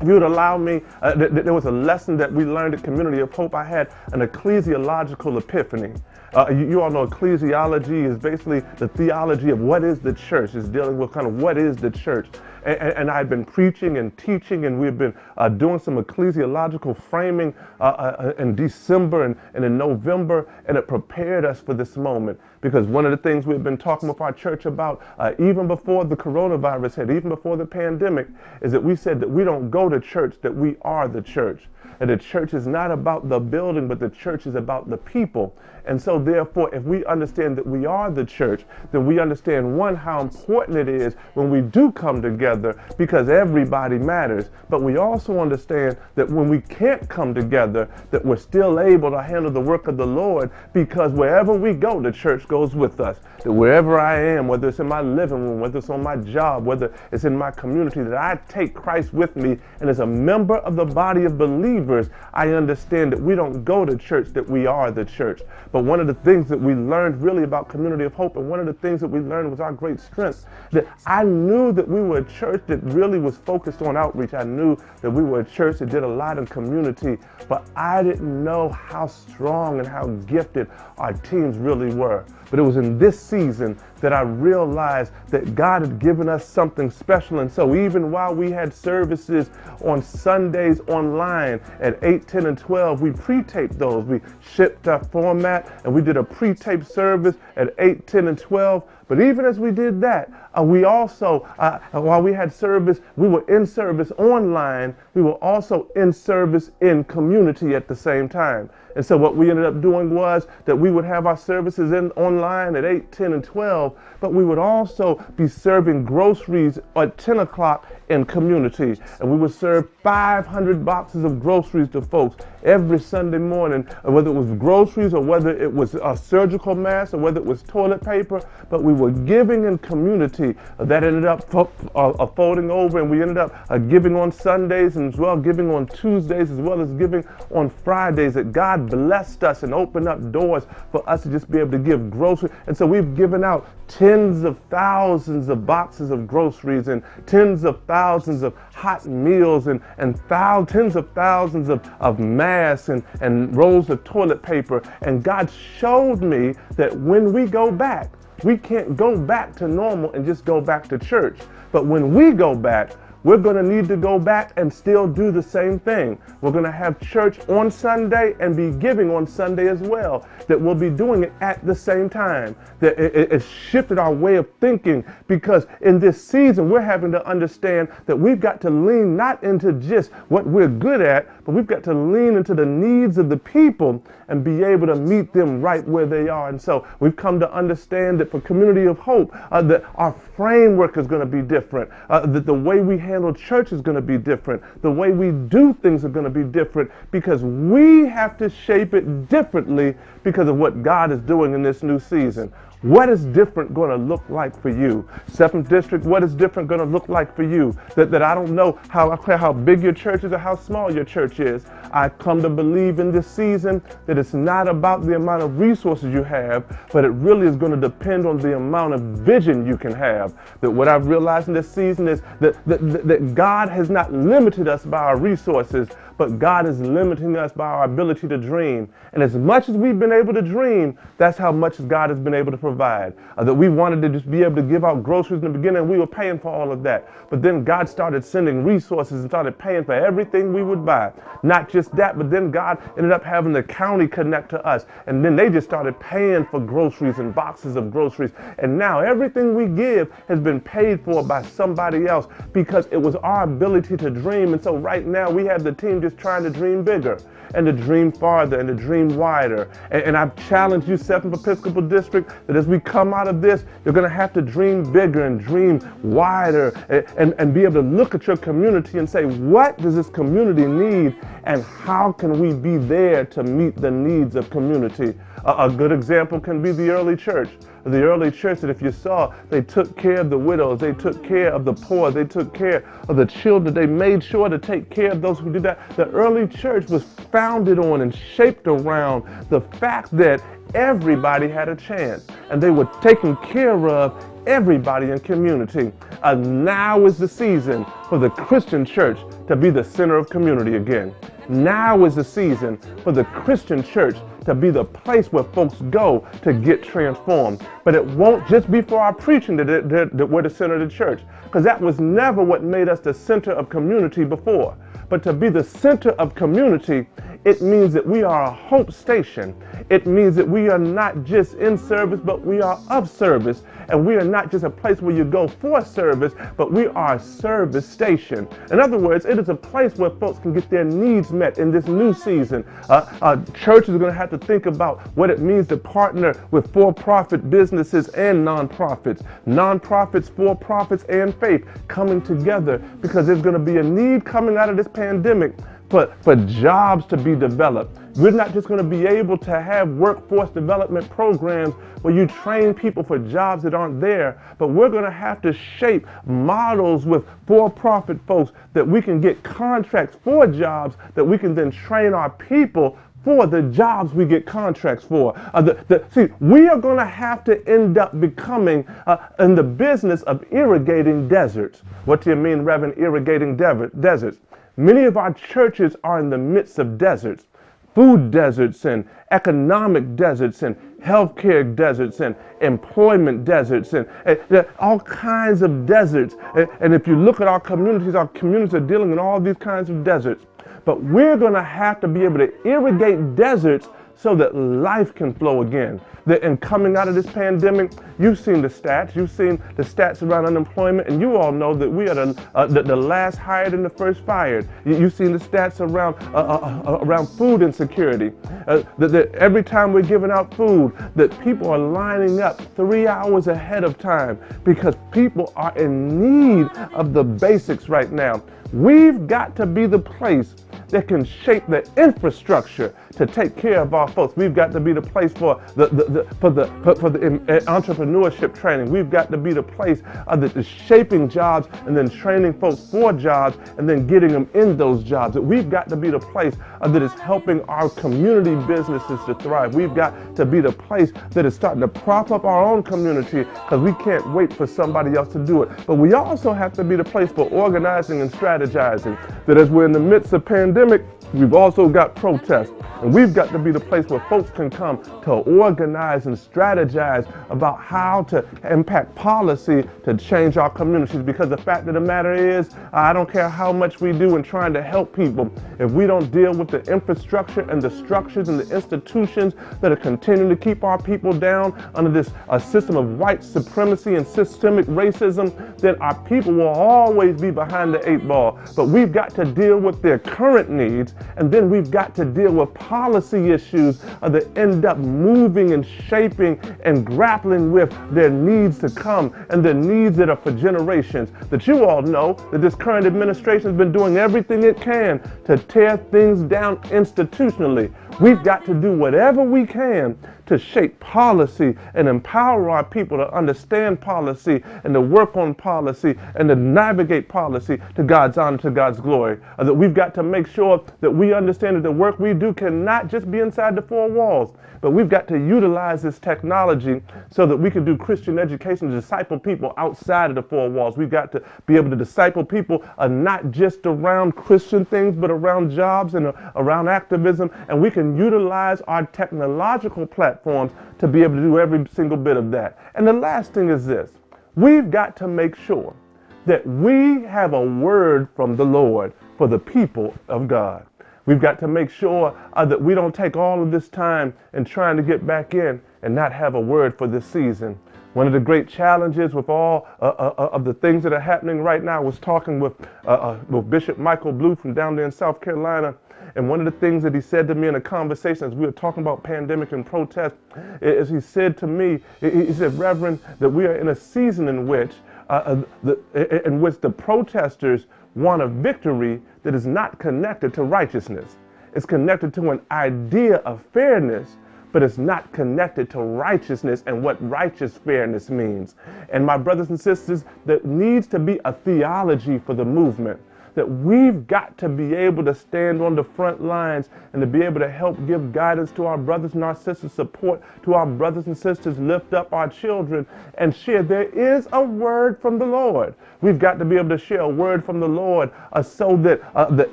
If 0.00 0.06
you 0.06 0.12
would 0.14 0.22
allow 0.22 0.58
me, 0.58 0.82
uh, 1.00 1.14
th- 1.14 1.30
th- 1.30 1.44
there 1.44 1.54
was 1.54 1.64
a 1.64 1.70
lesson 1.70 2.18
that 2.18 2.30
we 2.30 2.44
learned 2.44 2.74
at 2.74 2.82
Community 2.82 3.20
of 3.20 3.32
Hope. 3.32 3.54
I 3.54 3.64
had 3.64 3.90
an 4.12 4.20
ecclesiological 4.20 5.38
epiphany. 5.38 5.94
Uh, 6.34 6.48
you, 6.50 6.68
you, 6.68 6.82
all 6.82 6.90
know 6.90 7.06
ecclesiology 7.06 8.04
is 8.04 8.18
basically 8.18 8.60
the 8.76 8.88
theology 8.88 9.48
of 9.48 9.58
what 9.60 9.82
is 9.84 10.00
the 10.00 10.12
church. 10.12 10.54
It's 10.54 10.68
dealing 10.68 10.98
with 10.98 11.12
kind 11.12 11.26
of 11.26 11.40
what 11.40 11.56
is 11.56 11.76
the 11.76 11.90
church 11.90 12.26
and, 12.66 12.92
and 12.94 13.10
I've 13.10 13.30
been 13.30 13.44
preaching 13.44 13.96
and 13.96 14.16
teaching, 14.18 14.66
and 14.66 14.78
we've 14.78 14.98
been 14.98 15.14
uh, 15.36 15.48
doing 15.48 15.78
some 15.78 16.02
ecclesiological 16.02 17.00
framing 17.00 17.54
uh, 17.80 17.84
uh, 17.84 18.32
in 18.38 18.54
December 18.54 19.24
and, 19.24 19.36
and 19.54 19.64
in 19.64 19.78
November, 19.78 20.48
and 20.66 20.76
it 20.76 20.88
prepared 20.88 21.44
us 21.44 21.60
for 21.60 21.74
this 21.74 21.96
moment. 21.96 22.38
Because 22.66 22.88
one 22.88 23.04
of 23.04 23.12
the 23.12 23.16
things 23.16 23.46
we've 23.46 23.62
been 23.62 23.76
talking 23.78 24.08
with 24.08 24.20
our 24.20 24.32
church 24.32 24.66
about, 24.66 25.00
uh, 25.20 25.34
even 25.38 25.68
before 25.68 26.04
the 26.04 26.16
coronavirus 26.16 26.96
hit, 26.96 27.10
even 27.10 27.28
before 27.28 27.56
the 27.56 27.64
pandemic, 27.64 28.26
is 28.60 28.72
that 28.72 28.82
we 28.82 28.96
said 28.96 29.20
that 29.20 29.30
we 29.30 29.44
don't 29.44 29.70
go 29.70 29.88
to 29.88 30.00
church, 30.00 30.34
that 30.42 30.52
we 30.52 30.74
are 30.82 31.06
the 31.06 31.22
church. 31.22 31.68
And 32.00 32.10
the 32.10 32.16
church 32.16 32.54
is 32.54 32.66
not 32.66 32.90
about 32.90 33.28
the 33.28 33.38
building, 33.38 33.86
but 33.86 34.00
the 34.00 34.10
church 34.10 34.46
is 34.48 34.56
about 34.56 34.90
the 34.90 34.96
people. 34.96 35.54
And 35.86 36.02
so, 36.02 36.18
therefore, 36.18 36.74
if 36.74 36.82
we 36.82 37.04
understand 37.04 37.56
that 37.56 37.66
we 37.66 37.86
are 37.86 38.10
the 38.10 38.24
church, 38.24 38.64
then 38.90 39.06
we 39.06 39.20
understand 39.20 39.78
one, 39.78 39.94
how 39.94 40.20
important 40.20 40.76
it 40.76 40.88
is 40.88 41.14
when 41.34 41.48
we 41.48 41.60
do 41.60 41.92
come 41.92 42.20
together 42.20 42.80
because 42.98 43.28
everybody 43.28 43.96
matters. 43.96 44.50
But 44.68 44.82
we 44.82 44.96
also 44.96 45.38
understand 45.38 45.96
that 46.16 46.28
when 46.28 46.48
we 46.48 46.60
can't 46.60 47.08
come 47.08 47.32
together, 47.32 47.88
that 48.10 48.24
we're 48.24 48.36
still 48.36 48.80
able 48.80 49.12
to 49.12 49.22
handle 49.22 49.50
the 49.50 49.60
work 49.60 49.86
of 49.86 49.96
the 49.96 50.06
Lord 50.06 50.50
because 50.72 51.12
wherever 51.12 51.54
we 51.54 51.72
go, 51.72 52.00
the 52.00 52.10
church 52.10 52.48
goes 52.48 52.55
with 52.64 53.00
us. 53.00 53.20
That 53.44 53.52
wherever 53.52 53.98
I 53.98 54.18
am, 54.18 54.48
whether 54.48 54.68
it's 54.68 54.80
in 54.80 54.88
my 54.88 55.00
living 55.00 55.42
room, 55.46 55.60
whether 55.60 55.78
it's 55.78 55.90
on 55.90 56.02
my 56.02 56.16
job, 56.16 56.64
whether 56.64 56.92
it's 57.12 57.24
in 57.24 57.36
my 57.36 57.50
community, 57.50 58.02
that 58.02 58.16
I 58.16 58.38
take 58.48 58.74
Christ 58.74 59.12
with 59.12 59.36
me. 59.36 59.58
And 59.80 59.90
as 59.90 60.00
a 60.00 60.06
member 60.06 60.56
of 60.58 60.76
the 60.76 60.84
body 60.84 61.24
of 61.24 61.38
believers, 61.38 62.08
I 62.34 62.48
understand 62.50 63.12
that 63.12 63.20
we 63.20 63.34
don't 63.34 63.64
go 63.64 63.84
to 63.84 63.96
church, 63.96 64.28
that 64.32 64.48
we 64.48 64.66
are 64.66 64.90
the 64.90 65.04
church. 65.04 65.42
But 65.72 65.84
one 65.84 66.00
of 66.00 66.06
the 66.06 66.14
things 66.14 66.48
that 66.48 66.60
we 66.60 66.74
learned 66.74 67.22
really 67.22 67.42
about 67.42 67.68
Community 67.68 68.04
of 68.04 68.14
Hope, 68.14 68.36
and 68.36 68.48
one 68.48 68.60
of 68.60 68.66
the 68.66 68.72
things 68.72 69.00
that 69.00 69.08
we 69.08 69.20
learned 69.20 69.50
was 69.50 69.60
our 69.60 69.72
great 69.72 70.00
strength, 70.00 70.46
that 70.72 70.86
I 71.06 71.24
knew 71.24 71.72
that 71.72 71.86
we 71.86 72.00
were 72.00 72.18
a 72.18 72.24
church 72.24 72.62
that 72.66 72.82
really 72.82 73.18
was 73.18 73.36
focused 73.38 73.82
on 73.82 73.96
outreach. 73.96 74.34
I 74.34 74.44
knew 74.44 74.76
that 75.02 75.10
we 75.10 75.22
were 75.22 75.40
a 75.40 75.44
church 75.44 75.78
that 75.78 75.90
did 75.90 76.02
a 76.02 76.08
lot 76.08 76.38
in 76.38 76.46
community, 76.46 77.18
but 77.48 77.66
I 77.76 78.02
didn't 78.02 78.44
know 78.44 78.70
how 78.70 79.06
strong 79.06 79.78
and 79.78 79.86
how 79.86 80.06
gifted 80.26 80.68
our 80.98 81.12
teams 81.12 81.58
really 81.58 81.94
were. 81.94 82.24
But 82.50 82.58
it 82.58 82.62
was 82.62 82.76
in 82.76 82.98
this 82.98 83.20
season 83.20 83.78
that 84.00 84.12
I 84.12 84.22
realized 84.22 85.12
that 85.28 85.54
God 85.54 85.82
had 85.82 85.98
given 85.98 86.28
us 86.28 86.46
something 86.46 86.90
special. 86.90 87.40
And 87.40 87.50
so 87.50 87.74
even 87.74 88.10
while 88.10 88.34
we 88.34 88.50
had 88.50 88.72
services 88.72 89.50
on 89.84 90.02
Sundays 90.02 90.80
online 90.88 91.60
at 91.80 91.98
8, 92.02 92.26
10, 92.26 92.46
and 92.46 92.58
12, 92.58 93.00
we 93.00 93.12
pre-taped 93.12 93.78
those. 93.78 94.04
We 94.04 94.20
shipped 94.40 94.88
our 94.88 95.02
format 95.04 95.82
and 95.84 95.94
we 95.94 96.02
did 96.02 96.16
a 96.16 96.24
pre-taped 96.24 96.86
service 96.86 97.36
at 97.56 97.74
8, 97.78 98.06
10, 98.06 98.28
and 98.28 98.38
12. 98.38 98.84
But 99.08 99.20
even 99.20 99.44
as 99.44 99.60
we 99.60 99.70
did 99.70 100.00
that, 100.00 100.30
uh, 100.58 100.62
we 100.62 100.84
also, 100.84 101.46
uh, 101.58 101.78
while 101.92 102.20
we 102.20 102.32
had 102.32 102.52
service, 102.52 103.00
we 103.16 103.28
were 103.28 103.44
in 103.48 103.64
service 103.64 104.10
online, 104.18 104.96
we 105.14 105.22
were 105.22 105.34
also 105.34 105.88
in 105.94 106.12
service 106.12 106.72
in 106.80 107.04
community 107.04 107.74
at 107.74 107.86
the 107.86 107.94
same 107.94 108.28
time. 108.28 108.68
And 108.96 109.04
so 109.04 109.16
what 109.16 109.36
we 109.36 109.50
ended 109.50 109.66
up 109.66 109.80
doing 109.80 110.14
was 110.14 110.48
that 110.64 110.74
we 110.74 110.90
would 110.90 111.04
have 111.04 111.26
our 111.26 111.36
services 111.36 111.92
in 111.92 112.10
online 112.12 112.74
at 112.74 112.84
8, 112.84 113.12
10, 113.12 113.34
and 113.34 113.44
12, 113.44 113.85
but 114.20 114.32
we 114.32 114.44
would 114.44 114.58
also 114.58 115.14
be 115.36 115.46
serving 115.46 116.04
groceries 116.04 116.78
at 116.96 117.16
10 117.18 117.40
o'clock 117.40 117.86
in 118.08 118.24
community. 118.24 119.00
And 119.20 119.30
we 119.30 119.36
would 119.36 119.52
serve 119.52 119.88
500 120.02 120.84
boxes 120.84 121.24
of 121.24 121.40
groceries 121.40 121.88
to 121.90 122.02
folks 122.02 122.44
every 122.62 122.98
Sunday 122.98 123.38
morning, 123.38 123.82
whether 124.02 124.30
it 124.30 124.34
was 124.34 124.50
groceries 124.58 125.14
or 125.14 125.22
whether 125.22 125.56
it 125.56 125.72
was 125.72 125.94
a 125.94 126.16
surgical 126.16 126.74
mask 126.74 127.14
or 127.14 127.18
whether 127.18 127.40
it 127.40 127.44
was 127.44 127.62
toilet 127.62 128.04
paper. 128.04 128.40
But 128.70 128.82
we 128.82 128.92
were 128.92 129.10
giving 129.10 129.64
in 129.64 129.78
community 129.78 130.54
that 130.78 131.04
ended 131.04 131.24
up 131.24 131.52
uh, 131.54 131.66
uh, 131.94 132.26
folding 132.26 132.70
over, 132.70 133.00
and 133.00 133.10
we 133.10 133.22
ended 133.22 133.38
up 133.38 133.54
uh, 133.70 133.78
giving 133.78 134.16
on 134.16 134.30
Sundays 134.32 134.96
and 134.96 135.12
as 135.12 135.18
well 135.18 135.36
giving 135.36 135.70
on 135.70 135.86
Tuesdays 135.86 136.50
as 136.50 136.58
well 136.58 136.80
as 136.80 136.90
giving 136.92 137.26
on 137.52 137.70
Fridays. 137.70 138.34
That 138.34 138.52
God 138.52 138.90
blessed 138.90 139.44
us 139.44 139.62
and 139.62 139.72
opened 139.74 140.08
up 140.08 140.32
doors 140.32 140.64
for 140.92 141.08
us 141.08 141.22
to 141.22 141.30
just 141.30 141.50
be 141.50 141.58
able 141.58 141.72
to 141.72 141.78
give 141.78 142.10
groceries. 142.10 142.52
And 142.66 142.76
so 142.76 142.86
we've 142.86 143.14
given 143.16 143.44
out 143.44 143.68
tens 143.88 144.42
of 144.42 144.58
thousands 144.70 145.48
of 145.48 145.64
boxes 145.66 146.10
of 146.10 146.26
groceries 146.26 146.88
and 146.88 147.02
tens 147.26 147.64
of 147.64 147.80
thousands 147.84 147.95
of 147.96 148.54
hot 148.74 149.06
meals 149.06 149.66
and, 149.66 149.80
and 149.98 150.16
thou, 150.28 150.64
tens 150.64 150.96
of 150.96 151.10
thousands 151.12 151.68
of, 151.68 151.80
of 152.00 152.18
masks 152.18 152.88
and, 152.88 153.02
and 153.20 153.56
rolls 153.56 153.90
of 153.90 154.04
toilet 154.04 154.42
paper. 154.42 154.82
And 155.02 155.22
God 155.22 155.50
showed 155.78 156.22
me 156.22 156.54
that 156.76 156.94
when 156.98 157.32
we 157.32 157.46
go 157.46 157.70
back, 157.70 158.10
we 158.44 158.58
can't 158.58 158.96
go 158.96 159.16
back 159.16 159.56
to 159.56 159.68
normal 159.68 160.12
and 160.12 160.26
just 160.26 160.44
go 160.44 160.60
back 160.60 160.88
to 160.88 160.98
church. 160.98 161.38
But 161.72 161.86
when 161.86 162.14
we 162.14 162.32
go 162.32 162.54
back, 162.54 162.92
we're 163.26 163.36
going 163.36 163.56
to 163.56 163.62
need 163.64 163.88
to 163.88 163.96
go 163.96 164.20
back 164.20 164.52
and 164.56 164.72
still 164.72 165.08
do 165.08 165.32
the 165.32 165.42
same 165.42 165.80
thing. 165.80 166.16
We're 166.42 166.52
going 166.52 166.62
to 166.62 166.70
have 166.70 167.00
church 167.00 167.40
on 167.48 167.72
Sunday 167.72 168.36
and 168.38 168.54
be 168.54 168.70
giving 168.70 169.10
on 169.10 169.26
Sunday 169.26 169.66
as 169.66 169.80
well. 169.80 170.24
That 170.46 170.60
we'll 170.60 170.76
be 170.76 170.90
doing 170.90 171.24
it 171.24 171.32
at 171.40 171.66
the 171.66 171.74
same 171.74 172.08
time. 172.08 172.54
That 172.78 172.96
it, 172.96 173.32
it, 173.32 173.42
shifted 173.42 173.98
our 173.98 174.14
way 174.14 174.36
of 174.36 174.48
thinking 174.60 175.04
because 175.26 175.66
in 175.80 175.98
this 175.98 176.24
season 176.24 176.70
we're 176.70 176.80
having 176.80 177.10
to 177.12 177.26
understand 177.26 177.88
that 178.06 178.16
we've 178.16 178.38
got 178.38 178.60
to 178.60 178.70
lean 178.70 179.16
not 179.16 179.42
into 179.42 179.72
just 179.72 180.12
what 180.28 180.46
we're 180.46 180.68
good 180.68 181.00
at, 181.00 181.26
but 181.44 181.52
we've 181.52 181.66
got 181.66 181.82
to 181.84 181.94
lean 181.94 182.36
into 182.36 182.54
the 182.54 182.64
needs 182.64 183.18
of 183.18 183.28
the 183.28 183.36
people 183.36 184.04
and 184.28 184.44
be 184.44 184.62
able 184.62 184.86
to 184.86 184.94
meet 184.94 185.32
them 185.32 185.60
right 185.60 185.86
where 185.88 186.06
they 186.06 186.28
are. 186.28 186.48
And 186.48 186.60
so 186.60 186.86
we've 187.00 187.16
come 187.16 187.40
to 187.40 187.52
understand 187.52 188.20
that 188.20 188.30
for 188.30 188.40
Community 188.40 188.84
of 188.84 188.98
Hope, 188.98 189.34
uh, 189.50 189.62
that 189.62 189.84
our 189.96 190.12
framework 190.36 190.96
is 190.96 191.06
going 191.06 191.20
to 191.20 191.26
be 191.26 191.42
different, 191.42 191.90
uh, 192.08 192.26
that 192.26 192.46
the 192.46 192.54
way 192.54 192.80
we 192.80 192.98
handle 192.98 193.15
handle 193.16 193.32
church 193.32 193.72
is 193.72 193.80
going 193.80 193.94
to 193.94 194.02
be 194.02 194.18
different. 194.18 194.62
The 194.82 194.90
way 194.90 195.10
we 195.10 195.30
do 195.48 195.72
things 195.72 196.04
are 196.04 196.10
going 196.10 196.24
to 196.24 196.30
be 196.30 196.44
different 196.44 196.90
because 197.10 197.42
we 197.42 198.06
have 198.06 198.36
to 198.38 198.50
shape 198.50 198.92
it 198.92 199.28
differently 199.28 199.94
because 200.22 200.48
of 200.48 200.56
what 200.56 200.82
God 200.82 201.10
is 201.10 201.20
doing 201.20 201.54
in 201.54 201.62
this 201.62 201.82
new 201.82 201.98
season. 201.98 202.52
What 202.86 203.08
is 203.08 203.24
different 203.24 203.74
going 203.74 203.90
to 203.90 203.96
look 203.96 204.22
like 204.28 204.56
for 204.62 204.68
you? 204.68 205.08
Seventh 205.26 205.68
District, 205.68 206.04
what 206.04 206.22
is 206.22 206.36
different 206.36 206.68
going 206.68 206.78
to 206.78 206.86
look 206.86 207.08
like 207.08 207.34
for 207.34 207.42
you? 207.42 207.76
That, 207.96 208.12
that 208.12 208.22
I 208.22 208.32
don't 208.32 208.54
know 208.54 208.78
how, 208.90 209.16
how 209.16 209.52
big 209.52 209.82
your 209.82 209.92
church 209.92 210.22
is 210.22 210.32
or 210.32 210.38
how 210.38 210.54
small 210.54 210.94
your 210.94 211.02
church 211.02 211.40
is. 211.40 211.66
I 211.92 212.08
come 212.08 212.40
to 212.42 212.48
believe 212.48 213.00
in 213.00 213.10
this 213.10 213.26
season 213.26 213.82
that 214.06 214.18
it's 214.18 214.34
not 214.34 214.68
about 214.68 215.02
the 215.02 215.16
amount 215.16 215.42
of 215.42 215.58
resources 215.58 216.14
you 216.14 216.22
have, 216.22 216.64
but 216.92 217.04
it 217.04 217.08
really 217.08 217.48
is 217.48 217.56
going 217.56 217.72
to 217.72 217.76
depend 217.76 218.24
on 218.24 218.38
the 218.38 218.54
amount 218.54 218.94
of 218.94 219.00
vision 219.00 219.66
you 219.66 219.76
can 219.76 219.92
have. 219.92 220.34
That 220.60 220.70
what 220.70 220.86
I've 220.86 221.08
realized 221.08 221.48
in 221.48 221.54
this 221.54 221.68
season 221.68 222.06
is 222.06 222.22
that, 222.38 222.54
that, 222.66 223.08
that 223.08 223.34
God 223.34 223.68
has 223.68 223.90
not 223.90 224.12
limited 224.12 224.68
us 224.68 224.84
by 224.84 224.98
our 224.98 225.18
resources, 225.18 225.88
but 226.18 226.38
God 226.38 226.66
is 226.68 226.80
limiting 226.80 227.36
us 227.36 227.52
by 227.52 227.66
our 227.66 227.84
ability 227.84 228.28
to 228.28 228.38
dream. 228.38 228.88
And 229.12 229.22
as 229.22 229.34
much 229.34 229.68
as 229.68 229.76
we've 229.76 229.98
been 229.98 230.12
able 230.12 230.34
to 230.34 230.42
dream, 230.42 230.98
that's 231.18 231.38
how 231.38 231.52
much 231.52 231.86
God 231.88 232.10
has 232.10 232.18
been 232.18 232.34
able 232.34 232.52
to 232.52 232.58
provide. 232.58 233.14
Uh, 233.36 233.44
that 233.44 233.54
we 233.54 233.68
wanted 233.68 234.02
to 234.02 234.08
just 234.08 234.30
be 234.30 234.42
able 234.42 234.56
to 234.56 234.62
give 234.62 234.84
out 234.84 235.02
groceries 235.02 235.42
in 235.42 235.52
the 235.52 235.58
beginning, 235.58 235.88
we 235.88 235.98
were 235.98 236.06
paying 236.06 236.38
for 236.38 236.48
all 236.48 236.72
of 236.72 236.82
that. 236.82 237.08
But 237.30 237.42
then 237.42 237.64
God 237.64 237.88
started 237.88 238.24
sending 238.24 238.64
resources 238.64 239.20
and 239.20 239.30
started 239.30 239.58
paying 239.58 239.84
for 239.84 239.92
everything 239.92 240.52
we 240.52 240.62
would 240.62 240.84
buy. 240.84 241.12
Not 241.42 241.68
just 241.68 241.94
that, 241.96 242.16
but 242.16 242.30
then 242.30 242.50
God 242.50 242.78
ended 242.96 243.12
up 243.12 243.24
having 243.24 243.52
the 243.52 243.62
county 243.62 244.06
connect 244.06 244.50
to 244.50 244.64
us. 244.66 244.86
And 245.06 245.24
then 245.24 245.36
they 245.36 245.50
just 245.50 245.66
started 245.66 245.98
paying 246.00 246.46
for 246.46 246.60
groceries 246.60 247.18
and 247.18 247.34
boxes 247.34 247.76
of 247.76 247.90
groceries. 247.90 248.32
And 248.58 248.78
now 248.78 249.00
everything 249.00 249.54
we 249.54 249.66
give 249.66 250.12
has 250.28 250.40
been 250.40 250.60
paid 250.60 251.00
for 251.04 251.22
by 251.22 251.42
somebody 251.42 252.06
else 252.06 252.26
because 252.52 252.86
it 252.90 252.96
was 252.96 253.16
our 253.16 253.42
ability 253.42 253.96
to 253.98 254.10
dream. 254.10 254.52
And 254.52 254.62
so 254.62 254.76
right 254.76 255.06
now 255.06 255.30
we 255.30 255.44
have 255.44 255.64
the 255.64 255.72
team 255.72 256.00
just 256.08 256.18
trying 256.18 256.44
to 256.44 256.50
dream 256.50 256.84
bigger 256.84 257.18
and 257.54 257.66
to 257.66 257.72
dream 257.72 258.12
farther 258.12 258.60
and 258.60 258.68
to 258.68 258.74
dream 258.74 259.16
wider. 259.16 259.68
And, 259.90 260.02
and 260.02 260.16
I've 260.16 260.34
challenged 260.48 260.88
you, 260.88 260.96
Seventh 260.96 261.34
Episcopal 261.34 261.82
District, 261.82 262.30
that 262.46 262.54
as 262.54 262.66
we 262.66 262.78
come 262.78 263.12
out 263.12 263.28
of 263.28 263.40
this, 263.40 263.64
you're 263.84 263.94
going 263.94 264.08
to 264.08 264.14
have 264.14 264.32
to 264.34 264.42
dream 264.42 264.92
bigger 264.92 265.26
and 265.26 265.40
dream 265.40 265.80
wider 266.02 266.68
and, 266.88 267.06
and, 267.16 267.34
and 267.38 267.54
be 267.54 267.62
able 267.64 267.74
to 267.74 267.88
look 267.88 268.14
at 268.14 268.26
your 268.26 268.36
community 268.36 268.98
and 268.98 269.08
say, 269.08 269.24
what 269.24 269.78
does 269.78 269.94
this 269.96 270.08
community 270.08 270.66
need 270.66 271.16
and 271.44 271.62
how 271.64 272.12
can 272.12 272.38
we 272.40 272.52
be 272.52 272.76
there 272.76 273.24
to 273.26 273.42
meet 273.42 273.76
the 273.76 273.90
needs 273.90 274.36
of 274.36 274.48
community? 274.50 275.14
A, 275.44 275.66
a 275.66 275.70
good 275.70 275.92
example 275.92 276.38
can 276.38 276.62
be 276.62 276.72
the 276.72 276.90
early 276.90 277.16
church 277.16 277.50
the 277.90 278.02
early 278.02 278.30
church 278.30 278.60
that 278.60 278.70
if 278.70 278.82
you 278.82 278.90
saw, 278.90 279.32
they 279.48 279.62
took 279.62 279.96
care 279.96 280.20
of 280.20 280.30
the 280.30 280.38
widows, 280.38 280.80
they 280.80 280.92
took 280.92 281.22
care 281.22 281.52
of 281.52 281.64
the 281.64 281.72
poor, 281.72 282.10
they 282.10 282.24
took 282.24 282.52
care 282.52 282.84
of 283.08 283.16
the 283.16 283.26
children, 283.26 283.72
they 283.72 283.86
made 283.86 284.22
sure 284.22 284.48
to 284.48 284.58
take 284.58 284.90
care 284.90 285.12
of 285.12 285.22
those 285.22 285.38
who 285.38 285.52
did 285.52 285.62
that. 285.62 285.78
The 285.96 286.08
early 286.10 286.48
church 286.48 286.88
was 286.88 287.04
founded 287.30 287.78
on 287.78 288.00
and 288.00 288.14
shaped 288.14 288.66
around 288.66 289.24
the 289.50 289.60
fact 289.60 290.16
that 290.16 290.42
everybody 290.74 291.48
had 291.48 291.68
a 291.68 291.76
chance 291.76 292.26
and 292.50 292.60
they 292.60 292.70
were 292.70 292.88
taking 293.00 293.36
care 293.36 293.88
of 293.88 294.24
everybody 294.46 295.10
in 295.10 295.20
community. 295.20 295.92
Uh, 296.22 296.34
now 296.34 297.04
is 297.06 297.18
the 297.18 297.28
season 297.28 297.86
for 298.08 298.18
the 298.18 298.30
Christian 298.30 298.84
church 298.84 299.18
to 299.48 299.56
be 299.56 299.70
the 299.70 299.84
center 299.84 300.16
of 300.16 300.28
community 300.28 300.76
again. 300.76 301.14
Now 301.48 302.04
is 302.04 302.16
the 302.16 302.24
season 302.24 302.78
for 303.02 303.12
the 303.12 303.24
Christian 303.24 303.82
church 303.82 304.16
to 304.44 304.54
be 304.54 304.70
the 304.70 304.84
place 304.84 305.32
where 305.32 305.44
folks 305.44 305.76
go 305.90 306.26
to 306.42 306.52
get 306.52 306.82
transformed. 306.82 307.66
But 307.84 307.94
it 307.94 308.04
won't 308.04 308.46
just 308.48 308.70
be 308.70 308.80
for 308.80 308.98
our 308.98 309.12
preaching 309.12 309.56
that, 309.56 309.66
that, 309.88 310.16
that 310.16 310.26
we're 310.26 310.42
the 310.42 310.50
center 310.50 310.74
of 310.74 310.88
the 310.88 310.94
church, 310.94 311.22
because 311.44 311.64
that 311.64 311.80
was 311.80 312.00
never 312.00 312.42
what 312.42 312.62
made 312.62 312.88
us 312.88 313.00
the 313.00 313.14
center 313.14 313.52
of 313.52 313.68
community 313.68 314.24
before. 314.24 314.76
But 315.08 315.22
to 315.24 315.32
be 315.32 315.48
the 315.48 315.62
center 315.62 316.10
of 316.10 316.34
community 316.34 317.06
it 317.46 317.62
means 317.62 317.92
that 317.92 318.04
we 318.04 318.24
are 318.24 318.42
a 318.42 318.50
hope 318.50 318.92
station. 318.92 319.54
It 319.88 320.04
means 320.04 320.34
that 320.34 320.48
we 320.48 320.68
are 320.68 320.80
not 320.80 321.22
just 321.22 321.54
in 321.54 321.78
service, 321.78 322.18
but 322.22 322.44
we 322.44 322.60
are 322.60 322.80
of 322.90 323.08
service. 323.08 323.62
And 323.88 324.04
we 324.04 324.16
are 324.16 324.24
not 324.24 324.50
just 324.50 324.64
a 324.64 324.70
place 324.70 325.00
where 325.00 325.14
you 325.14 325.24
go 325.24 325.46
for 325.46 325.84
service, 325.84 326.34
but 326.56 326.72
we 326.72 326.88
are 326.88 327.14
a 327.14 327.20
service 327.20 327.88
station. 327.88 328.48
In 328.72 328.80
other 328.80 328.98
words, 328.98 329.26
it 329.26 329.38
is 329.38 329.48
a 329.48 329.54
place 329.54 329.94
where 329.94 330.10
folks 330.10 330.40
can 330.40 330.54
get 330.54 330.68
their 330.70 330.82
needs 330.82 331.30
met 331.30 331.58
in 331.58 331.70
this 331.70 331.86
new 331.86 332.12
season. 332.12 332.64
Uh, 332.88 333.06
uh, 333.22 333.36
churches 333.54 333.94
are 333.94 333.98
going 333.98 334.10
to 334.12 334.18
have 334.18 334.30
to 334.30 334.38
think 334.38 334.66
about 334.66 335.06
what 335.16 335.30
it 335.30 335.38
means 335.38 335.68
to 335.68 335.76
partner 335.76 336.34
with 336.50 336.72
for 336.72 336.92
profit 336.92 337.48
businesses 337.48 338.08
and 338.08 338.44
nonprofits, 338.44 339.24
nonprofits, 339.46 340.28
for 340.34 340.56
profits, 340.56 341.04
and 341.04 341.32
faith 341.36 341.64
coming 341.86 342.20
together 342.20 342.78
because 343.00 343.24
there's 343.24 343.40
going 343.40 343.52
to 343.52 343.60
be 343.60 343.76
a 343.76 343.82
need 343.84 344.24
coming 344.24 344.56
out 344.56 344.68
of 344.68 344.76
this 344.76 344.88
pandemic 344.88 345.54
for, 345.88 346.14
for 346.20 346.36
jobs 346.36 347.06
to 347.06 347.16
be 347.16 347.34
developed. 347.34 347.98
We're 348.16 348.30
not 348.30 348.52
just 348.52 348.66
going 348.66 348.78
to 348.78 348.88
be 348.88 349.06
able 349.06 349.38
to 349.38 349.60
have 349.60 349.88
workforce 349.90 350.50
development 350.50 351.08
programs 351.10 351.74
where 352.02 352.14
you 352.14 352.26
train 352.26 352.72
people 352.72 353.02
for 353.02 353.18
jobs 353.18 353.62
that 353.64 353.74
aren't 353.74 354.00
there, 354.00 354.40
but 354.58 354.68
we're 354.68 354.88
going 354.88 355.04
to 355.04 355.10
have 355.10 355.42
to 355.42 355.52
shape 355.52 356.06
models 356.24 357.04
with 357.04 357.24
for 357.46 357.68
profit 357.68 358.18
folks 358.26 358.52
that 358.72 358.86
we 358.86 359.02
can 359.02 359.20
get 359.20 359.42
contracts 359.42 360.16
for 360.24 360.46
jobs 360.46 360.96
that 361.14 361.24
we 361.24 361.36
can 361.38 361.54
then 361.54 361.70
train 361.70 362.14
our 362.14 362.30
people 362.30 362.98
for 363.26 363.46
the 363.48 363.60
jobs 363.62 364.14
we 364.14 364.24
get 364.24 364.46
contracts 364.46 365.04
for. 365.04 365.36
Uh, 365.52 365.60
the, 365.60 365.84
the, 365.88 366.04
see, 366.12 366.32
we 366.38 366.68
are 366.68 366.78
going 366.78 366.96
to 366.96 367.04
have 367.04 367.42
to 367.42 367.68
end 367.68 367.98
up 367.98 368.20
becoming 368.20 368.86
uh, 369.08 369.16
in 369.40 369.56
the 369.56 369.62
business 369.64 370.22
of 370.22 370.44
irrigating 370.52 371.28
deserts. 371.28 371.82
What 372.04 372.20
do 372.20 372.30
you 372.30 372.36
mean, 372.36 372.62
Reverend, 372.62 372.94
irrigating 372.96 373.56
de- 373.56 373.90
deserts? 373.98 374.38
Many 374.76 375.04
of 375.04 375.16
our 375.16 375.32
churches 375.32 375.96
are 376.04 376.18
in 376.18 376.28
the 376.28 376.38
midst 376.38 376.78
of 376.78 376.98
deserts, 376.98 377.46
food 377.94 378.30
deserts 378.30 378.84
and 378.84 379.08
economic 379.30 380.16
deserts 380.16 380.62
and 380.62 380.76
healthcare 381.00 381.74
deserts 381.74 382.20
and 382.20 382.36
employment 382.60 383.44
deserts 383.46 383.94
and, 383.94 384.06
eh, 384.26 384.36
and 384.50 384.66
all 384.78 385.00
kinds 385.00 385.62
of 385.62 385.86
deserts. 385.86 386.36
And, 386.54 386.68
and 386.80 386.94
if 386.94 387.06
you 387.06 387.16
look 387.16 387.40
at 387.40 387.48
our 387.48 387.60
communities, 387.60 388.14
our 388.14 388.28
communities 388.28 388.74
are 388.74 388.80
dealing 388.80 389.12
in 389.12 389.18
all 389.18 389.40
these 389.40 389.56
kinds 389.56 389.88
of 389.88 390.04
deserts. 390.04 390.44
But 390.84 391.02
we're 391.02 391.38
going 391.38 391.54
to 391.54 391.62
have 391.62 392.00
to 392.00 392.08
be 392.08 392.22
able 392.24 392.38
to 392.38 392.68
irrigate 392.68 393.34
deserts 393.34 393.88
so 394.16 394.34
that 394.34 394.54
life 394.54 395.14
can 395.14 395.34
flow 395.34 395.62
again. 395.62 396.00
That 396.24 396.42
in 396.42 396.56
coming 396.56 396.96
out 396.96 397.06
of 397.06 397.14
this 397.14 397.26
pandemic, 397.26 397.92
you've 398.18 398.40
seen 398.40 398.60
the 398.60 398.68
stats. 398.68 399.14
You've 399.14 399.30
seen 399.30 399.62
the 399.76 399.84
stats 399.84 400.22
around 400.22 400.46
unemployment, 400.46 401.08
and 401.08 401.20
you 401.20 401.36
all 401.36 401.52
know 401.52 401.74
that 401.74 401.88
we 401.88 402.08
are 402.08 402.14
the, 402.14 402.42
uh, 402.54 402.66
the, 402.66 402.82
the, 402.82 402.96
last 402.96 403.38
hired 403.38 403.74
and 403.74 403.84
the 403.84 403.90
first 403.90 404.20
fired. 404.22 404.68
You, 404.84 404.96
have 404.96 405.14
seen 405.14 405.32
the 405.32 405.38
stats 405.38 405.80
around 405.80 406.16
uh, 406.34 406.38
uh, 406.38 406.82
uh, 406.86 406.98
around 407.02 407.28
food 407.28 407.62
insecurity. 407.62 408.32
Uh, 408.66 408.82
that, 408.98 409.08
that 409.12 409.34
every 409.36 409.62
time 409.62 409.92
we're 409.92 410.02
giving 410.02 410.32
out 410.32 410.52
food, 410.54 410.92
that 411.14 411.38
people 411.44 411.70
are 411.70 411.78
lining 411.78 412.40
up 412.40 412.60
three 412.74 413.06
hours 413.06 413.46
ahead 413.46 413.84
of 413.84 413.96
time 413.98 414.38
because 414.64 414.94
people 415.12 415.52
are 415.54 415.76
in 415.78 416.56
need 416.58 416.66
of 416.92 417.12
the 417.12 417.22
basics 417.22 417.88
right 417.88 418.10
now. 418.10 418.42
We've 418.72 419.28
got 419.28 419.54
to 419.56 419.66
be 419.66 419.86
the 419.86 419.98
place 419.98 420.56
that 420.88 421.08
can 421.08 421.24
shape 421.24 421.66
the 421.66 421.88
infrastructure 421.96 422.94
to 423.16 423.26
take 423.26 423.56
care 423.56 423.80
of 423.80 423.94
our 423.94 424.08
folks. 424.08 424.36
We've 424.36 424.54
got 424.54 424.72
to 424.72 424.80
be 424.80 424.92
the 424.92 425.02
place 425.02 425.32
for 425.32 425.60
the, 425.74 425.88
the, 425.88 426.04
the 426.04 426.34
for 426.40 426.50
the 426.50 426.66
for, 426.84 426.94
for 426.94 427.10
the 427.10 427.26
uh, 427.26 427.60
entrepreneurship 427.80 428.54
training. 428.54 428.90
We've 428.90 429.10
got 429.10 429.30
to 429.30 429.36
be 429.36 429.52
the 429.52 429.62
place 429.62 430.02
of 430.26 430.40
the, 430.40 430.48
the 430.48 430.62
shaping 430.62 431.28
jobs 431.28 431.68
and 431.86 431.96
then 431.96 432.08
training 432.08 432.54
folks 432.54 432.88
for 432.90 433.12
jobs 433.12 433.56
and 433.78 433.88
then 433.88 434.06
getting 434.06 434.30
them 434.30 434.48
in 434.54 434.76
those 434.76 435.02
jobs. 435.02 435.36
We've 435.36 435.68
got 435.68 435.88
to 435.88 435.96
be 435.96 436.10
the 436.10 436.20
place 436.20 436.54
that 436.80 437.02
is 437.02 437.12
helping 437.14 437.62
our 437.62 437.88
community 437.88 438.54
businesses 438.66 439.18
to 439.26 439.34
thrive. 439.34 439.74
We've 439.74 439.94
got 439.94 440.36
to 440.36 440.44
be 440.44 440.60
the 440.60 440.72
place 440.72 441.12
that 441.30 441.46
is 441.46 441.54
starting 441.54 441.80
to 441.80 441.88
prop 441.88 442.30
up 442.30 442.44
our 442.44 442.64
own 442.64 442.82
community 442.82 443.38
because 443.38 443.80
we 443.80 443.92
can't 444.04 444.28
wait 444.32 444.52
for 444.52 444.66
somebody 444.66 445.16
else 445.16 445.32
to 445.32 445.44
do 445.44 445.62
it. 445.62 445.70
But 445.86 445.96
we 445.96 446.12
also 446.12 446.52
have 446.52 446.72
to 446.74 446.84
be 446.84 446.96
the 446.96 447.04
place 447.04 447.32
for 447.32 447.48
organizing 447.50 448.20
and 448.20 448.30
strategizing. 448.30 449.16
That 449.46 449.56
as 449.56 449.70
we're 449.70 449.86
in 449.86 449.92
the 449.92 450.00
midst 450.00 450.32
of 450.32 450.44
pandemic, 450.44 450.75
pandemic, 450.76 451.06
we've 451.32 451.54
also 451.54 451.88
got 451.88 452.14
protests. 452.14 452.72
And 453.02 453.12
we've 453.12 453.34
got 453.34 453.50
to 453.50 453.58
be 453.58 453.70
the 453.70 453.80
place 453.80 454.06
where 454.06 454.20
folks 454.20 454.50
can 454.50 454.70
come 454.70 455.02
to 455.22 455.32
organize 455.32 456.26
and 456.26 456.34
strategize 456.34 457.30
about 457.50 457.78
how 457.78 458.22
to 458.24 458.42
impact 458.70 459.14
policy 459.14 459.84
to 460.04 460.16
change 460.16 460.56
our 460.56 460.70
communities. 460.70 461.20
Because 461.20 461.50
the 461.50 461.58
fact 461.58 461.86
of 461.88 461.94
the 461.94 462.00
matter 462.00 462.32
is, 462.32 462.70
I 462.94 463.12
don't 463.12 463.30
care 463.30 463.50
how 463.50 463.70
much 463.70 464.00
we 464.00 464.12
do 464.12 464.36
in 464.36 464.42
trying 464.42 464.72
to 464.72 464.82
help 464.82 465.14
people, 465.14 465.52
if 465.78 465.90
we 465.90 466.06
don't 466.06 466.30
deal 466.30 466.54
with 466.54 466.68
the 466.68 466.80
infrastructure 466.90 467.68
and 467.70 467.82
the 467.82 467.90
structures 467.90 468.48
and 468.48 468.58
the 468.58 468.74
institutions 468.74 469.52
that 469.82 469.92
are 469.92 469.96
continuing 469.96 470.48
to 470.48 470.56
keep 470.56 470.82
our 470.82 471.00
people 471.00 471.34
down 471.34 471.78
under 471.94 472.10
this 472.10 472.30
system 472.64 472.96
of 472.96 473.18
white 473.18 473.44
supremacy 473.44 474.14
and 474.14 474.26
systemic 474.26 474.86
racism, 474.86 475.76
then 475.78 476.00
our 476.00 476.14
people 476.22 476.54
will 476.54 476.68
always 476.68 477.38
be 477.38 477.50
behind 477.50 477.92
the 477.92 478.10
eight 478.10 478.26
ball. 478.26 478.58
But 478.74 478.86
we've 478.86 479.12
got 479.12 479.34
to 479.34 479.44
deal 479.44 479.78
with 479.78 480.00
their 480.00 480.18
current 480.18 480.70
needs, 480.70 481.14
and 481.36 481.50
then 481.50 481.70
we've 481.70 481.90
got 481.90 482.14
to 482.16 482.24
deal 482.24 482.52
with 482.52 482.72
policy 482.74 483.50
issues 483.50 484.02
uh, 484.22 484.28
that 484.28 484.56
end 484.56 484.84
up 484.84 484.98
moving 484.98 485.72
and 485.72 485.86
shaping 485.86 486.58
and 486.84 487.04
grappling 487.04 487.72
with 487.72 487.92
their 488.14 488.30
needs 488.30 488.78
to 488.78 488.90
come 488.90 489.32
and 489.50 489.64
the 489.64 489.74
needs 489.74 490.16
that 490.16 490.30
are 490.30 490.36
for 490.36 490.52
generations. 490.52 491.30
That 491.50 491.66
you 491.66 491.84
all 491.84 492.02
know 492.02 492.34
that 492.52 492.60
this 492.60 492.74
current 492.74 493.06
administration 493.06 493.70
has 493.70 493.76
been 493.76 493.92
doing 493.92 494.16
everything 494.16 494.62
it 494.62 494.80
can 494.80 495.20
to 495.44 495.58
tear 495.58 495.96
things 495.96 496.42
down 496.42 496.78
institutionally. 496.88 497.92
We've 498.20 498.42
got 498.42 498.64
to 498.66 498.74
do 498.74 498.96
whatever 498.96 499.42
we 499.42 499.66
can 499.66 500.16
to 500.46 500.58
shape 500.58 500.98
policy 501.00 501.76
and 501.94 502.08
empower 502.08 502.70
our 502.70 502.84
people 502.84 503.18
to 503.18 503.32
understand 503.34 504.00
policy 504.00 504.62
and 504.84 504.94
to 504.94 505.00
work 505.00 505.36
on 505.36 505.54
policy 505.54 506.14
and 506.36 506.48
to 506.48 506.56
navigate 506.56 507.28
policy 507.28 507.78
to 507.94 508.02
God's 508.02 508.38
honor, 508.38 508.58
to 508.58 508.70
God's 508.70 509.00
glory. 509.00 509.38
Uh, 509.58 509.64
that 509.64 509.74
we've 509.74 509.94
got 509.94 510.14
to 510.14 510.22
make 510.22 510.46
sure 510.46 510.82
that 511.00 511.10
we 511.10 511.32
understand 511.32 511.76
that 511.76 511.82
the 511.82 511.92
work 511.92 512.18
we 512.18 512.34
do 512.34 512.52
cannot 512.54 513.08
just 513.08 513.30
be 513.30 513.40
inside 513.40 513.76
the 513.76 513.82
four 513.82 514.08
walls, 514.08 514.54
but 514.86 514.92
we've 514.92 515.08
got 515.08 515.26
to 515.26 515.36
utilize 515.36 516.00
this 516.00 516.20
technology 516.20 517.02
so 517.28 517.44
that 517.44 517.56
we 517.56 517.72
can 517.72 517.84
do 517.84 517.96
Christian 517.96 518.38
education 518.38 518.88
to 518.88 518.94
disciple 518.94 519.36
people 519.36 519.74
outside 519.78 520.30
of 520.30 520.36
the 520.36 520.42
four 520.44 520.70
walls. 520.70 520.96
We've 520.96 521.10
got 521.10 521.32
to 521.32 521.42
be 521.66 521.74
able 521.74 521.90
to 521.90 521.96
disciple 521.96 522.44
people 522.44 522.84
uh, 522.96 523.08
not 523.08 523.50
just 523.50 523.84
around 523.84 524.36
Christian 524.36 524.84
things, 524.84 525.16
but 525.16 525.28
around 525.28 525.72
jobs 525.72 526.14
and 526.14 526.28
uh, 526.28 526.32
around 526.54 526.86
activism. 526.86 527.50
And 527.68 527.82
we 527.82 527.90
can 527.90 528.16
utilize 528.16 528.80
our 528.82 529.04
technological 529.06 530.06
platforms 530.06 530.70
to 531.00 531.08
be 531.08 531.24
able 531.24 531.34
to 531.34 531.42
do 531.42 531.58
every 531.58 531.84
single 531.92 532.16
bit 532.16 532.36
of 532.36 532.52
that. 532.52 532.78
And 532.94 533.08
the 533.08 533.12
last 533.12 533.52
thing 533.52 533.70
is 533.70 533.86
this 533.86 534.12
we've 534.54 534.88
got 534.88 535.16
to 535.16 535.26
make 535.26 535.56
sure 535.56 535.96
that 536.44 536.64
we 536.64 537.24
have 537.24 537.54
a 537.54 537.60
word 537.60 538.28
from 538.36 538.54
the 538.54 538.64
Lord 538.64 539.12
for 539.36 539.48
the 539.48 539.58
people 539.58 540.14
of 540.28 540.46
God. 540.46 540.86
We've 541.26 541.40
got 541.40 541.58
to 541.60 541.68
make 541.68 541.90
sure 541.90 542.36
uh, 542.52 542.64
that 542.66 542.80
we 542.80 542.94
don't 542.94 543.14
take 543.14 543.36
all 543.36 543.60
of 543.60 543.72
this 543.72 543.88
time 543.88 544.32
and 544.52 544.64
trying 544.64 544.96
to 544.96 545.02
get 545.02 545.26
back 545.26 545.54
in 545.54 545.82
and 546.02 546.14
not 546.14 546.32
have 546.32 546.54
a 546.54 546.60
word 546.60 546.96
for 546.96 547.08
this 547.08 547.26
season. 547.26 547.78
One 548.14 548.28
of 548.28 548.32
the 548.32 548.40
great 548.40 548.68
challenges 548.68 549.34
with 549.34 549.48
all 549.48 549.88
uh, 550.00 550.06
uh, 550.06 550.34
uh 550.38 550.48
of 550.52 550.64
the 550.64 550.72
things 550.72 551.02
that 551.02 551.12
are 551.12 551.20
happening 551.20 551.60
right 551.60 551.82
now 551.82 552.00
was 552.00 552.18
talking 552.18 552.60
with, 552.60 552.72
uh, 553.04 553.10
uh, 553.10 553.38
with 553.50 553.68
Bishop 553.68 553.98
Michael 553.98 554.32
Blue 554.32 554.54
from 554.54 554.72
down 554.72 554.96
there 554.96 555.04
in 555.04 555.12
South 555.12 555.40
Carolina. 555.40 555.94
And 556.36 556.48
one 556.48 556.60
of 556.60 556.64
the 556.64 556.78
things 556.80 557.02
that 557.02 557.14
he 557.14 557.20
said 557.20 557.48
to 557.48 557.54
me 557.54 557.68
in 557.68 557.74
a 557.74 557.80
conversation 557.80 558.46
as 558.46 558.54
we 558.54 558.64
were 558.64 558.72
talking 558.72 559.02
about 559.02 559.22
pandemic 559.22 559.72
and 559.72 559.84
protest 559.84 560.36
is 560.80 561.08
he 561.08 561.20
said 561.20 561.56
to 561.58 561.66
me, 561.66 562.00
he 562.20 562.52
said, 562.52 562.78
Reverend, 562.78 563.20
that 563.38 563.48
we 563.48 563.64
are 563.64 563.76
in 563.76 563.88
a 563.88 563.94
season 563.94 564.48
in 564.48 564.66
which, 564.66 564.92
the, 565.28 565.98
in 566.44 566.60
which 566.60 566.80
the 566.80 566.90
protesters 566.90 567.86
want 568.16 568.42
a 568.42 568.48
victory 568.48 569.20
that 569.46 569.54
is 569.54 569.64
not 569.64 569.96
connected 570.00 570.52
to 570.52 570.64
righteousness. 570.64 571.36
It's 571.76 571.86
connected 571.86 572.34
to 572.34 572.50
an 572.50 572.60
idea 572.72 573.36
of 573.36 573.62
fairness, 573.72 574.38
but 574.72 574.82
it's 574.82 574.98
not 574.98 575.32
connected 575.32 575.88
to 575.90 576.00
righteousness 576.00 576.82
and 576.88 577.00
what 577.00 577.16
righteous 577.30 577.78
fairness 577.78 578.28
means. 578.28 578.74
And 579.08 579.24
my 579.24 579.36
brothers 579.36 579.68
and 579.68 579.80
sisters, 579.80 580.24
there 580.46 580.58
needs 580.64 581.06
to 581.06 581.20
be 581.20 581.38
a 581.44 581.52
theology 581.52 582.38
for 582.38 582.54
the 582.54 582.64
movement 582.64 583.20
that 583.56 583.68
we've 583.68 584.26
got 584.26 584.56
to 584.58 584.68
be 584.68 584.94
able 584.94 585.24
to 585.24 585.34
stand 585.34 585.80
on 585.80 585.96
the 585.96 586.04
front 586.04 586.44
lines 586.44 586.90
and 587.12 587.20
to 587.20 587.26
be 587.26 587.42
able 587.42 587.58
to 587.58 587.68
help 587.68 587.96
give 588.06 588.30
guidance 588.32 588.70
to 588.72 588.84
our 588.84 588.98
brothers 588.98 589.32
and 589.32 589.42
our 589.42 589.56
sisters, 589.56 589.92
support 589.92 590.42
to 590.62 590.74
our 590.74 590.86
brothers 590.86 591.26
and 591.26 591.36
sisters, 591.36 591.78
lift 591.78 592.12
up 592.12 592.32
our 592.34 592.48
children, 592.48 593.06
and 593.38 593.56
share. 593.56 593.82
There 593.82 594.04
is 594.10 594.46
a 594.52 594.62
word 594.62 595.20
from 595.20 595.38
the 595.38 595.46
Lord. 595.46 595.94
We've 596.20 596.38
got 596.38 596.58
to 596.58 596.66
be 596.66 596.76
able 596.76 596.90
to 596.90 596.98
share 596.98 597.20
a 597.20 597.28
word 597.28 597.64
from 597.64 597.80
the 597.80 597.88
Lord 597.88 598.30
uh, 598.52 598.62
so 598.62 598.94
that 598.98 599.22
uh, 599.34 599.46
the 599.46 599.72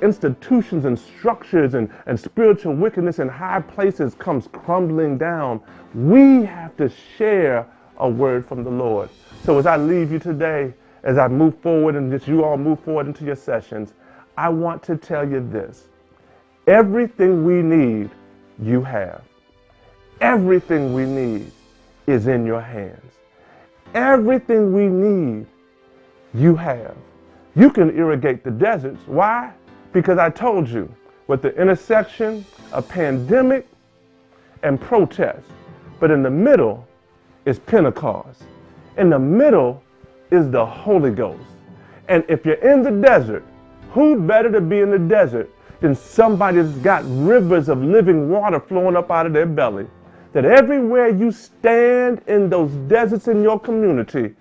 institutions 0.00 0.86
and 0.86 0.98
structures 0.98 1.74
and, 1.74 1.90
and 2.06 2.18
spiritual 2.18 2.74
wickedness 2.74 3.18
in 3.18 3.28
high 3.28 3.60
places 3.60 4.14
comes 4.14 4.48
crumbling 4.50 5.18
down. 5.18 5.60
We 5.94 6.44
have 6.44 6.74
to 6.78 6.90
share 7.18 7.66
a 7.98 8.08
word 8.08 8.46
from 8.46 8.64
the 8.64 8.70
Lord. 8.70 9.10
So 9.44 9.58
as 9.58 9.66
I 9.66 9.76
leave 9.76 10.10
you 10.10 10.18
today, 10.18 10.72
as 11.04 11.18
I 11.18 11.28
move 11.28 11.56
forward 11.60 11.94
and 11.94 12.12
as 12.12 12.26
you 12.26 12.44
all 12.44 12.56
move 12.56 12.80
forward 12.80 13.06
into 13.06 13.24
your 13.24 13.36
sessions, 13.36 13.92
I 14.36 14.48
want 14.48 14.82
to 14.84 14.96
tell 14.96 15.28
you 15.28 15.46
this. 15.48 15.84
Everything 16.66 17.44
we 17.44 17.62
need, 17.62 18.10
you 18.60 18.82
have. 18.82 19.22
Everything 20.20 20.94
we 20.94 21.04
need 21.04 21.52
is 22.06 22.26
in 22.26 22.46
your 22.46 22.60
hands. 22.60 23.12
Everything 23.94 24.72
we 24.72 24.86
need, 24.86 25.46
you 26.32 26.56
have. 26.56 26.96
You 27.54 27.70
can 27.70 27.96
irrigate 27.96 28.42
the 28.42 28.50
deserts. 28.50 29.00
Why? 29.06 29.52
Because 29.92 30.18
I 30.18 30.30
told 30.30 30.68
you, 30.68 30.92
with 31.26 31.42
the 31.42 31.54
intersection 31.60 32.44
of 32.72 32.88
pandemic 32.88 33.68
and 34.62 34.80
protest, 34.80 35.46
but 36.00 36.10
in 36.10 36.22
the 36.22 36.30
middle 36.30 36.86
is 37.44 37.58
Pentecost. 37.58 38.42
In 38.96 39.10
the 39.10 39.18
middle 39.18 39.83
is 40.34 40.50
the 40.50 40.64
Holy 40.64 41.10
Ghost. 41.10 41.44
And 42.08 42.24
if 42.28 42.44
you're 42.44 42.54
in 42.56 42.82
the 42.82 42.90
desert, 42.90 43.44
who 43.90 44.20
better 44.20 44.50
to 44.50 44.60
be 44.60 44.80
in 44.80 44.90
the 44.90 44.98
desert 44.98 45.50
than 45.80 45.94
somebody 45.94 46.60
that's 46.60 46.76
got 46.78 47.04
rivers 47.06 47.68
of 47.68 47.82
living 47.82 48.28
water 48.28 48.60
flowing 48.60 48.96
up 48.96 49.10
out 49.10 49.26
of 49.26 49.32
their 49.32 49.46
belly? 49.46 49.86
That 50.32 50.44
everywhere 50.44 51.08
you 51.08 51.30
stand 51.30 52.20
in 52.26 52.50
those 52.50 52.72
deserts 52.88 53.28
in 53.28 53.42
your 53.42 53.58
community, 53.58 54.34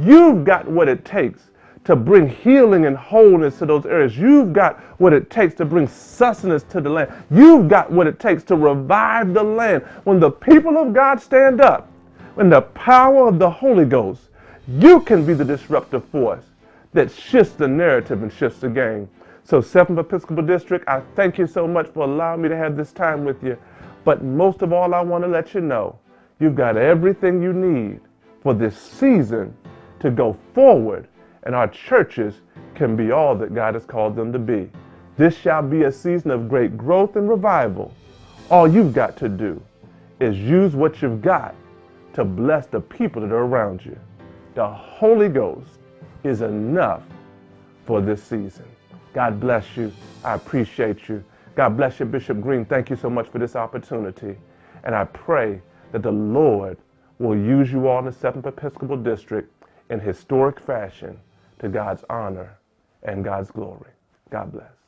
you've 0.00 0.44
got 0.44 0.66
what 0.66 0.88
it 0.88 1.04
takes 1.04 1.50
to 1.84 1.94
bring 1.94 2.28
healing 2.28 2.86
and 2.86 2.96
wholeness 2.96 3.58
to 3.58 3.66
those 3.66 3.84
areas. 3.84 4.16
You've 4.16 4.54
got 4.54 4.80
what 4.98 5.12
it 5.12 5.28
takes 5.28 5.54
to 5.56 5.66
bring 5.66 5.86
sustenance 5.86 6.62
to 6.64 6.80
the 6.80 6.88
land. 6.88 7.12
You've 7.30 7.68
got 7.68 7.92
what 7.92 8.06
it 8.06 8.18
takes 8.18 8.42
to 8.44 8.56
revive 8.56 9.34
the 9.34 9.42
land. 9.42 9.82
When 10.04 10.18
the 10.18 10.30
people 10.30 10.78
of 10.78 10.94
God 10.94 11.20
stand 11.20 11.60
up, 11.60 11.90
when 12.34 12.48
the 12.48 12.62
power 12.62 13.28
of 13.28 13.38
the 13.38 13.50
Holy 13.50 13.84
Ghost 13.84 14.30
you 14.66 15.00
can 15.00 15.26
be 15.26 15.34
the 15.34 15.44
disruptive 15.44 16.04
force 16.06 16.44
that 16.92 17.10
shifts 17.10 17.54
the 17.54 17.68
narrative 17.68 18.22
and 18.22 18.32
shifts 18.32 18.60
the 18.60 18.68
game. 18.68 19.08
So, 19.42 19.60
Seventh 19.60 19.98
Episcopal 19.98 20.44
District, 20.44 20.88
I 20.88 21.00
thank 21.16 21.36
you 21.36 21.46
so 21.46 21.68
much 21.68 21.88
for 21.88 22.04
allowing 22.04 22.42
me 22.42 22.48
to 22.48 22.56
have 22.56 22.76
this 22.76 22.92
time 22.92 23.24
with 23.24 23.42
you. 23.42 23.58
But 24.04 24.24
most 24.24 24.62
of 24.62 24.72
all, 24.72 24.94
I 24.94 25.00
want 25.02 25.22
to 25.24 25.28
let 25.28 25.52
you 25.54 25.60
know 25.60 25.98
you've 26.40 26.54
got 26.54 26.76
everything 26.76 27.42
you 27.42 27.52
need 27.52 28.00
for 28.42 28.54
this 28.54 28.78
season 28.78 29.54
to 30.00 30.10
go 30.10 30.36
forward, 30.54 31.08
and 31.42 31.54
our 31.54 31.68
churches 31.68 32.40
can 32.74 32.96
be 32.96 33.10
all 33.10 33.34
that 33.36 33.54
God 33.54 33.74
has 33.74 33.84
called 33.84 34.16
them 34.16 34.32
to 34.32 34.38
be. 34.38 34.70
This 35.16 35.36
shall 35.36 35.62
be 35.62 35.82
a 35.82 35.92
season 35.92 36.30
of 36.30 36.48
great 36.48 36.76
growth 36.76 37.16
and 37.16 37.28
revival. 37.28 37.92
All 38.50 38.66
you've 38.66 38.92
got 38.92 39.16
to 39.18 39.28
do 39.28 39.62
is 40.20 40.38
use 40.38 40.74
what 40.74 41.02
you've 41.02 41.22
got 41.22 41.54
to 42.14 42.24
bless 42.24 42.66
the 42.66 42.80
people 42.80 43.22
that 43.22 43.32
are 43.32 43.44
around 43.44 43.84
you. 43.84 43.98
The 44.54 44.66
Holy 44.68 45.28
Ghost 45.28 45.80
is 46.22 46.40
enough 46.40 47.02
for 47.86 48.00
this 48.00 48.22
season. 48.22 48.66
God 49.12 49.40
bless 49.40 49.76
you. 49.76 49.92
I 50.24 50.34
appreciate 50.34 51.08
you. 51.08 51.24
God 51.54 51.76
bless 51.76 52.00
you, 52.00 52.06
Bishop 52.06 52.40
Green. 52.40 52.64
Thank 52.64 52.90
you 52.90 52.96
so 52.96 53.10
much 53.10 53.28
for 53.28 53.38
this 53.38 53.56
opportunity. 53.56 54.36
And 54.84 54.94
I 54.94 55.04
pray 55.04 55.60
that 55.92 56.02
the 56.02 56.12
Lord 56.12 56.78
will 57.18 57.36
use 57.36 57.72
you 57.72 57.88
all 57.88 58.00
in 58.00 58.04
the 58.06 58.10
7th 58.10 58.46
Episcopal 58.46 58.96
District 58.96 59.50
in 59.90 60.00
historic 60.00 60.60
fashion 60.60 61.18
to 61.58 61.68
God's 61.68 62.04
honor 62.10 62.56
and 63.02 63.24
God's 63.24 63.50
glory. 63.50 63.90
God 64.30 64.52
bless. 64.52 64.83